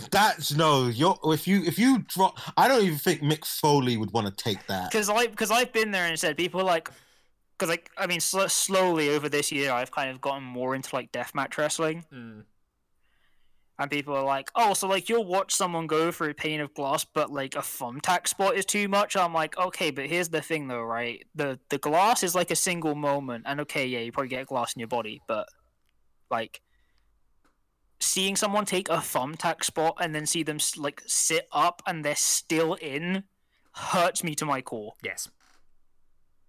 [0.09, 0.87] That's no.
[0.87, 2.37] You're if you if you drop.
[2.57, 4.91] I don't even think Mick Foley would want to take that.
[4.91, 6.89] Because I because I've been there and said people like
[7.57, 10.95] because like I mean sl- slowly over this year I've kind of gotten more into
[10.95, 12.43] like deathmatch wrestling Mm.
[13.77, 16.73] and people are like oh so like you'll watch someone go through a pane of
[16.73, 20.41] glass but like a thumbtack spot is too much I'm like okay but here's the
[20.41, 24.11] thing though right the the glass is like a single moment and okay yeah you
[24.11, 25.47] probably get a glass in your body but
[26.31, 26.61] like
[28.01, 32.15] seeing someone take a thumbtack spot and then see them like sit up and they're
[32.15, 33.23] still in
[33.73, 35.29] hurts me to my core Yes.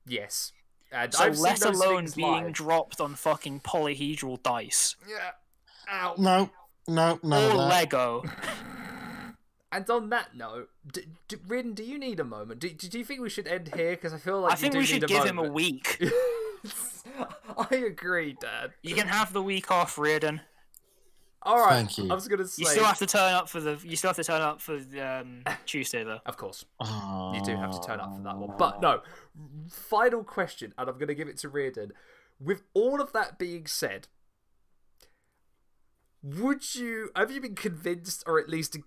[0.06, 0.52] Yes.
[0.90, 2.52] And So I've let those alone being live.
[2.52, 5.30] dropped on fucking polyhedral dice Yeah.
[5.90, 6.14] Ow.
[6.18, 6.50] No,
[6.88, 7.50] no, no.
[7.50, 7.66] or no.
[7.66, 8.24] Lego.
[9.74, 12.60] And on that note, d- d- Rin, do you need a moment?
[12.60, 13.92] Do, do you think we should end here?
[13.92, 15.48] Because I feel like I you think do we need should a give him a
[15.50, 15.98] week.
[17.70, 18.72] I agree, Dad.
[18.82, 20.42] You can have the week off, Riordan.
[21.44, 21.70] All right.
[21.86, 22.08] Thank you.
[22.10, 22.62] I was gonna say.
[22.62, 23.78] You still have to turn up for the.
[23.82, 26.20] You still have to turn up for um, Tuesday though.
[26.24, 27.32] Of course, Oh.
[27.34, 28.56] you do have to turn up for that one.
[28.56, 29.00] But no,
[29.68, 31.92] final question, and I'm gonna give it to Riordan.
[32.40, 34.08] With all of that being said,
[36.22, 38.78] would you have you been convinced, or at least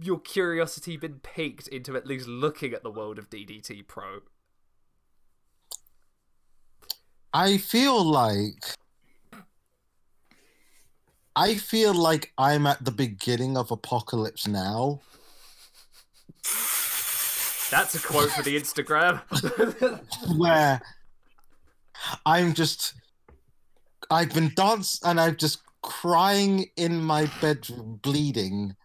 [0.00, 4.20] your curiosity been piqued into at least looking at the world of DDT Pro?
[7.32, 8.62] I feel like
[11.36, 15.00] I feel like I'm at the beginning of Apocalypse Now.
[17.70, 19.20] That's a quote for the Instagram.
[20.38, 20.80] where
[22.24, 22.94] I'm just
[24.10, 28.76] I've been dancing and I'm just crying in my bedroom bleeding.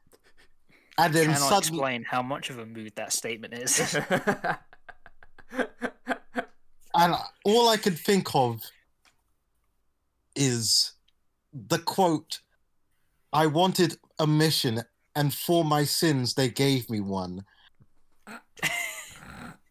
[0.98, 3.96] And then Cannot suddenly explain how much of a mood that statement is.
[5.52, 7.16] and
[7.46, 8.62] all I could think of
[10.36, 10.94] is
[11.54, 12.40] the quote
[13.32, 14.84] I wanted a mission
[15.16, 17.46] and for my sins they gave me one.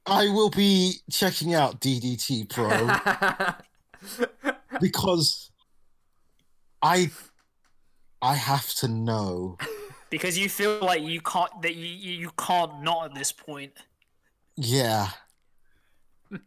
[0.06, 3.54] I will be checking out DDT Pro.
[4.80, 5.50] because
[6.82, 7.10] I
[8.22, 9.58] I have to know.
[10.10, 13.72] because you feel like you can't that you you you can't not at this point.
[14.56, 15.08] Yeah.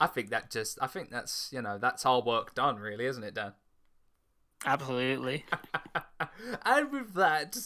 [0.00, 3.24] I think that just I think that's you know that's our work done really, isn't
[3.24, 3.52] it, Dan?
[4.66, 5.44] Absolutely.
[6.64, 7.56] and with that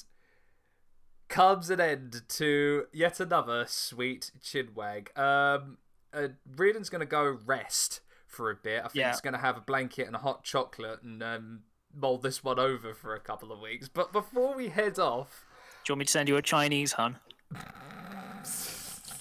[1.28, 5.16] comes an end to yet another sweet chinwag.
[5.18, 5.78] Um,
[6.12, 8.80] uh, Riordan's gonna go rest for a bit.
[8.80, 9.10] I think Yeah.
[9.10, 11.60] he's gonna have a blanket and a hot chocolate and um,
[11.94, 13.88] mull this one over for a couple of weeks.
[13.88, 15.44] But before we head off,
[15.84, 17.18] Do you want me to send you a Chinese, hun?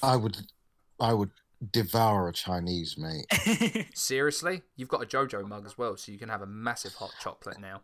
[0.04, 0.38] I would
[1.00, 1.32] I would
[1.72, 3.88] devour a Chinese, mate.
[3.94, 7.14] seriously, you've got a JoJo mug as well, so you can have a massive hot
[7.22, 7.82] chocolate now.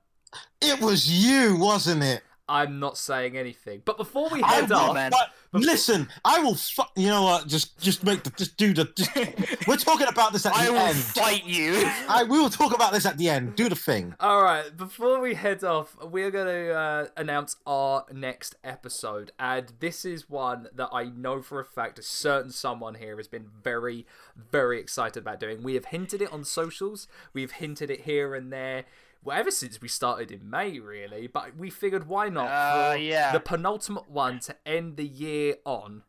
[0.62, 2.24] It was you, wasn't it?
[2.50, 3.82] I'm not saying anything.
[3.86, 5.12] But before we head will off, man.
[5.12, 7.48] fu- Listen, I will fu- you know what?
[7.48, 9.16] Just just make the just do the just,
[9.68, 10.78] We're talking about this at I the end.
[10.78, 11.84] I will fight you.
[12.10, 13.56] I we will talk about this at the end.
[13.56, 14.16] Do the thing.
[14.20, 19.32] All right, before we head off, we're going to uh, announce our next episode.
[19.40, 23.28] And this is one that I know for a fact a certain someone here has
[23.28, 24.06] been very,
[24.52, 25.64] very excited about doing.
[25.64, 28.84] We have hinted it on socials, we've hinted it here and there.
[29.24, 32.98] Well, ever since we started in May, really, but we figured why not Uh, for
[32.98, 33.32] yeah.
[33.32, 36.04] the penultimate one to end the year on.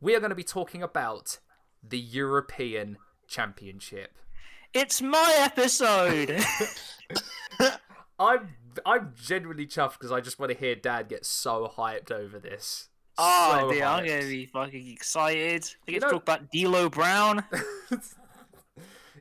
[0.00, 1.38] We are going to be talking about
[1.82, 4.18] the European Championship.
[4.72, 6.44] It's my episode.
[8.18, 8.50] I'm
[8.84, 12.88] I'm genuinely chuffed because I just want to hear Dad get so hyped over this.
[13.18, 15.64] oh, So dude, I'm gonna be fucking excited.
[15.86, 17.44] We You get know- to talk about D'Lo Brown.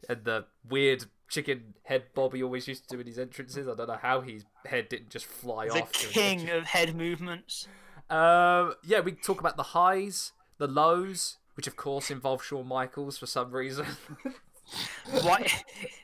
[0.09, 3.67] and the weird chicken head Bob he always used to do in his entrances.
[3.67, 5.91] I don't know how his head didn't just fly the off.
[5.91, 7.67] The king of head movements.
[8.09, 13.17] Um, yeah, we talk about the highs, the lows, which of course involve Shawn Michaels
[13.17, 13.85] for some reason.
[15.21, 15.47] Why?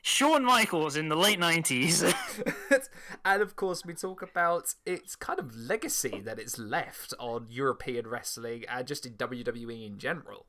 [0.02, 2.04] Shawn Michaels in the late nineties.
[3.26, 8.08] and of course, we talk about its kind of legacy that it's left on European
[8.08, 10.46] wrestling and just in WWE in general.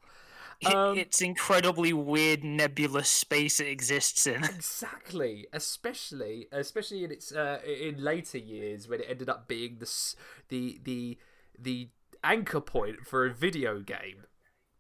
[0.67, 4.45] Um, it's incredibly weird nebulous space it exists in.
[4.63, 10.15] Exactly, especially especially in its uh, in later years when it ended up being the
[10.49, 11.19] the the
[11.59, 11.89] the
[12.23, 14.25] anchor point for a video game.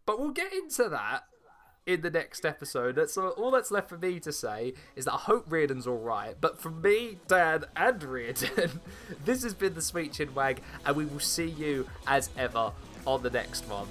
[0.06, 1.24] But we'll get into that
[1.86, 2.96] in the next episode.
[2.96, 5.98] That's all, all that's left for me to say is that I hope Riordan's all
[5.98, 6.34] right.
[6.40, 8.80] But for me, Dan, and Reardon,
[9.24, 12.72] this has been the Sweet Chin Wag, and we will see you as ever
[13.06, 13.88] on the next one.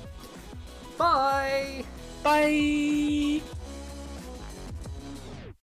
[1.02, 1.84] Bye.
[2.22, 3.42] Bye.